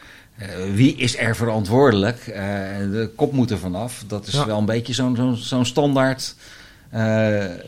wie 0.75 0.95
is 0.97 1.19
er 1.19 1.37
verantwoordelijk? 1.37 2.19
Eh, 2.27 2.43
de 2.79 3.11
kop 3.17 3.33
moet 3.33 3.51
er 3.51 3.59
vanaf. 3.59 4.05
Dat 4.07 4.27
is 4.27 4.33
Ja. 4.35 4.47
wel 4.47 4.59
een 4.59 4.65
beetje 4.65 4.93
zo'n 5.37 5.65
standaard. 5.65 6.35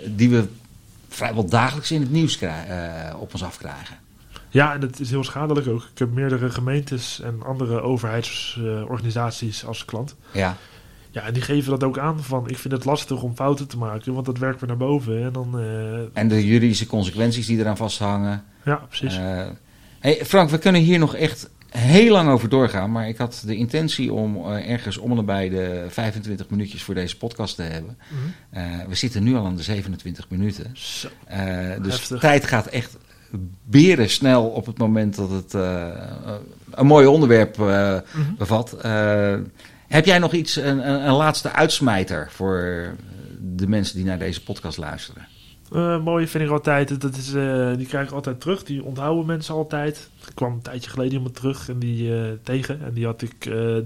die 0.06 0.30
we 0.30 0.44
vrijwel 1.08 1.44
dagelijks 1.48 1.90
in 1.90 2.00
het 2.00 2.10
nieuws 2.10 2.38
op 3.18 3.32
ons 3.32 3.42
afkrijgen. 3.44 3.96
Ja, 4.48 4.74
en 4.74 4.80
het 4.80 5.00
is 5.00 5.10
heel 5.10 5.24
schadelijk 5.24 5.66
ook. 5.68 5.82
Ik 5.92 5.98
heb 5.98 6.12
meerdere 6.12 6.50
gemeentes 6.50 7.20
en 7.20 7.42
andere 7.42 7.80
overheidsorganisaties 7.80 9.64
als 9.64 9.84
klant. 9.84 10.14
Ja, 10.32 10.56
Ja, 11.12 11.22
en 11.22 11.32
die 11.32 11.42
geven 11.42 11.70
dat 11.70 11.84
ook 11.84 11.98
aan 11.98 12.20
van 12.22 12.48
ik 12.48 12.58
vind 12.58 12.74
het 12.74 12.84
lastig 12.84 13.22
om 13.22 13.34
fouten 13.36 13.68
te 13.68 13.78
maken, 13.78 14.12
want 14.14 14.26
dat 14.26 14.38
werkt 14.38 14.60
weer 14.60 14.68
naar 14.68 14.78
boven. 14.78 15.22
En 15.22 15.32
dan, 15.32 15.58
eh, 15.58 15.98
en 16.20 16.28
de 16.28 16.46
juridische 16.46 16.86
consequenties 16.86 17.46
die 17.46 17.58
eraan 17.58 17.76
vasthangen. 17.76 18.42
ja, 18.64 18.74
precies. 18.88 19.16
Eh, 19.16 19.46
hey 20.00 20.20
Frank, 20.24 20.50
we 20.50 20.58
kunnen 20.58 20.80
hier 20.80 20.98
nog 20.98 21.14
echt 21.14 21.50
heel 21.70 22.12
lang 22.12 22.30
over 22.30 22.48
doorgaan. 22.48 22.92
Maar 22.92 23.08
ik 23.08 23.16
had 23.16 23.42
de 23.46 23.56
intentie 23.56 24.12
om 24.12 24.36
eh, 24.36 24.70
ergens 24.70 24.96
om 24.98 25.10
en 25.10 25.16
nabij 25.16 25.48
de 25.48 25.84
25 25.88 26.50
minuutjes 26.50 26.82
voor 26.82 26.94
deze 26.94 27.16
podcast 27.16 27.56
te 27.56 27.62
hebben. 27.62 27.98
Mhm. 28.50 28.88
We 28.88 28.94
zitten 28.94 29.22
nu 29.22 29.34
al 29.36 29.44
aan 29.46 29.56
de 29.56 29.62
27 29.62 30.28
minuten. 30.28 30.70
Zo. 30.72 31.08
Dus 31.82 31.92
Heftig. 31.92 32.20
tijd 32.20 32.44
gaat 32.46 32.66
echt 32.66 32.96
beren 33.64 34.10
snel 34.10 34.44
op 34.46 34.66
het 34.66 34.78
moment 34.78 35.16
dat 35.16 35.30
het 35.30 35.52
een 36.70 36.86
mooi 36.86 37.06
onderwerp 37.06 37.60
eh, 37.60 37.66
Mhm. 38.12 38.34
bevat. 38.38 38.76
Heb 39.90 40.04
jij 40.04 40.18
nog 40.18 40.32
iets, 40.32 40.56
een, 40.56 41.06
een, 41.06 41.14
laatste 41.14 41.52
uitsmijter 41.52 42.30
voor 42.30 42.94
de 43.38 43.68
mensen 43.68 43.96
die 43.96 44.04
naar 44.04 44.18
deze 44.18 44.42
podcast 44.42 44.78
luisteren? 44.78 45.26
Eh, 45.72 46.02
mooi 46.02 46.26
vind 46.26 46.44
ik 46.44 46.50
altijd. 46.50 47.00
Dat 47.00 47.16
is, 47.16 47.32
eh, 47.34 47.76
die 47.76 47.86
krijg 47.86 48.06
ik 48.06 48.14
altijd 48.14 48.40
terug. 48.40 48.62
Die 48.62 48.84
onthouden 48.84 49.26
mensen 49.26 49.54
altijd. 49.54 50.10
Er 50.26 50.34
kwam 50.34 50.52
een 50.52 50.62
tijdje 50.62 50.90
geleden 50.90 51.12
iemand 51.12 51.34
terug 51.34 51.68
en 51.68 51.78
die 51.78 52.14
eh, 52.14 52.30
tegen. 52.42 52.84
En 52.84 52.92
die 52.92 53.04
had 53.04 53.22
ik 53.22 53.36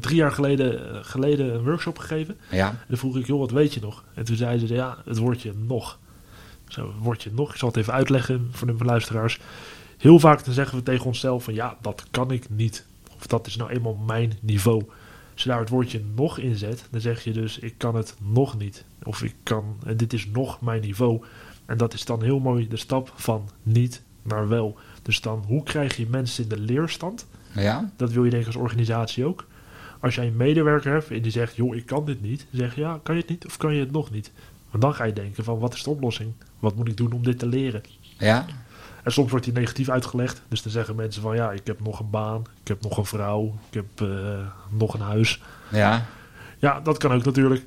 drie 0.01 0.17
jaar 0.17 0.33
geleden, 0.33 1.05
geleden 1.05 1.55
een 1.55 1.65
workshop 1.65 1.99
gegeven. 1.99 2.37
Ja, 2.51 2.69
En 2.69 2.79
dan 2.89 2.99
vroeg 2.99 3.17
ik, 3.17 3.27
joh, 3.27 3.39
wat 3.39 3.51
weet 3.51 3.75
je 3.75 3.81
nog? 3.81 4.05
En 4.15 4.25
toen 4.25 4.37
zeiden 4.37 4.69
ze, 4.69 4.75
ja, 4.75 4.97
het 5.05 5.19
woordje 5.19 5.53
nog. 5.57 5.99
Zo, 6.69 6.87
het 6.87 7.03
woordje 7.03 7.31
nog. 7.35 7.51
Ik 7.51 7.59
zal 7.59 7.69
het 7.69 7.77
even 7.77 7.93
uitleggen 7.93 8.49
voor 8.51 8.67
de 8.67 8.85
luisteraars. 8.85 9.41
Heel 9.99 10.19
vaak 10.19 10.45
dan 10.45 10.55
zeggen 10.55 10.79
we 10.79 10.85
tegen 10.85 11.07
onszelf 11.07 11.45
van, 11.45 11.55
ja, 11.55 11.77
dat 11.81 12.05
kan 12.11 12.31
ik 12.31 12.45
niet. 12.51 12.85
Of 13.17 13.27
dat 13.27 13.47
is 13.47 13.57
nou 13.57 13.71
eenmaal 13.71 13.95
mijn 13.95 14.39
niveau. 14.41 14.83
Als 15.35 15.43
je 15.43 15.49
daar 15.49 15.61
het 15.61 15.69
woordje 15.69 16.03
nog 16.15 16.39
in 16.39 16.57
zet, 16.57 16.87
dan 16.91 17.01
zeg 17.01 17.25
je 17.25 17.33
dus, 17.33 17.59
ik 17.59 17.75
kan 17.77 17.95
het 17.95 18.15
nog 18.19 18.59
niet. 18.59 18.85
Of 19.03 19.23
ik 19.23 19.35
kan, 19.43 19.77
en 19.87 19.97
dit 19.97 20.13
is 20.13 20.27
nog 20.27 20.61
mijn 20.61 20.81
niveau. 20.81 21.25
En 21.67 21.77
dat 21.77 21.95
is 21.95 22.05
dan 22.05 22.23
heel 22.23 22.39
mooi 22.39 22.69
de 22.69 22.77
stap 22.77 23.13
van 23.15 23.49
niet 23.63 24.03
naar 24.23 24.49
wel. 24.49 24.79
Dus 25.03 25.21
dan, 25.21 25.45
hoe 25.47 25.63
krijg 25.63 25.97
je 25.97 26.07
mensen 26.07 26.43
in 26.43 26.49
de 26.49 26.59
leerstand? 26.59 27.27
ja, 27.53 27.93
Dat 27.97 28.13
wil 28.13 28.25
je 28.25 28.31
denk 28.31 28.43
ik 28.43 28.49
als 28.49 28.57
organisatie 28.57 29.25
ook. 29.25 29.47
Als 30.01 30.15
jij 30.15 30.27
een 30.27 30.37
medewerker 30.37 30.93
hebt 30.93 31.11
en 31.11 31.23
die 31.23 31.33
zegt, 31.33 31.57
joh, 31.57 31.77
ik 31.77 31.87
kan 31.87 32.05
dit 32.05 32.23
niet. 32.23 32.47
Zeg 32.53 32.75
je, 32.75 32.81
ja, 32.81 33.01
kan 33.03 33.15
je 33.15 33.21
het 33.21 33.31
niet 33.31 33.47
of 33.47 33.57
kan 33.57 33.75
je 33.75 33.81
het 33.81 33.93
nog 33.93 34.11
niet? 34.11 34.33
Want 34.71 34.83
dan 34.83 34.95
ga 34.95 35.05
je 35.05 35.13
denken 35.13 35.45
van, 35.45 35.59
wat 35.59 35.75
is 35.75 35.83
de 35.83 35.91
oplossing? 35.91 36.33
Wat 36.59 36.77
moet 36.77 36.89
ik 36.89 36.97
doen 36.97 37.13
om 37.13 37.23
dit 37.23 37.39
te 37.39 37.47
leren? 37.47 37.83
ja. 38.19 38.47
En 39.05 39.13
soms 39.13 39.31
wordt 39.31 39.45
die 39.45 39.55
negatief 39.55 39.89
uitgelegd. 39.89 40.41
Dus 40.49 40.63
dan 40.63 40.73
zeggen 40.73 40.95
mensen 40.97 41.23
van, 41.23 41.37
ja, 41.37 41.51
ik 41.53 41.67
heb 41.67 41.81
nog 41.81 42.01
een 42.01 42.11
baan. 42.11 42.45
Ik 42.63 42.69
heb 42.69 42.83
nog 42.83 42.97
een 42.99 43.05
vrouw. 43.05 43.55
Ik 43.71 43.75
heb 43.75 44.09
eh, 44.09 44.39
nog 44.71 44.95
een 44.95 45.01
huis. 45.01 45.41
ja. 45.69 46.07
Ja, 46.59 46.81
dat 46.81 46.99
kan 46.99 47.13
ook 47.13 47.25
natuurlijk. 47.25 47.63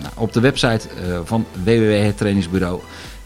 Nou, 0.00 0.12
op 0.16 0.32
de 0.32 0.40
website 0.40 0.88
van 1.24 1.46
www 1.64 2.04
Het 2.04 2.16
Trainingsbureau 2.16 2.80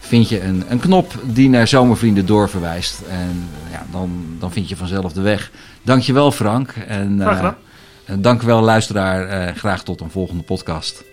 vind 0.07 0.29
je 0.29 0.41
een, 0.43 0.63
een 0.69 0.79
knop 0.79 1.13
die 1.23 1.49
naar 1.49 1.67
zomervrienden 1.67 2.25
doorverwijst. 2.25 3.01
En 3.09 3.49
ja, 3.71 3.85
dan, 3.91 4.25
dan 4.39 4.51
vind 4.51 4.69
je 4.69 4.75
vanzelf 4.75 5.13
de 5.13 5.21
weg. 5.21 5.51
Dankjewel 5.83 6.31
Frank. 6.31 6.69
En, 6.87 7.17
Graag 7.21 7.35
gedaan. 7.35 7.55
eh, 8.05 8.13
en 8.13 8.21
dank 8.21 8.41
wel 8.41 8.61
luisteraar. 8.61 9.27
Eh, 9.27 9.55
graag 9.55 9.83
tot 9.83 10.01
een 10.01 10.09
volgende 10.11 10.43
podcast. 10.43 11.03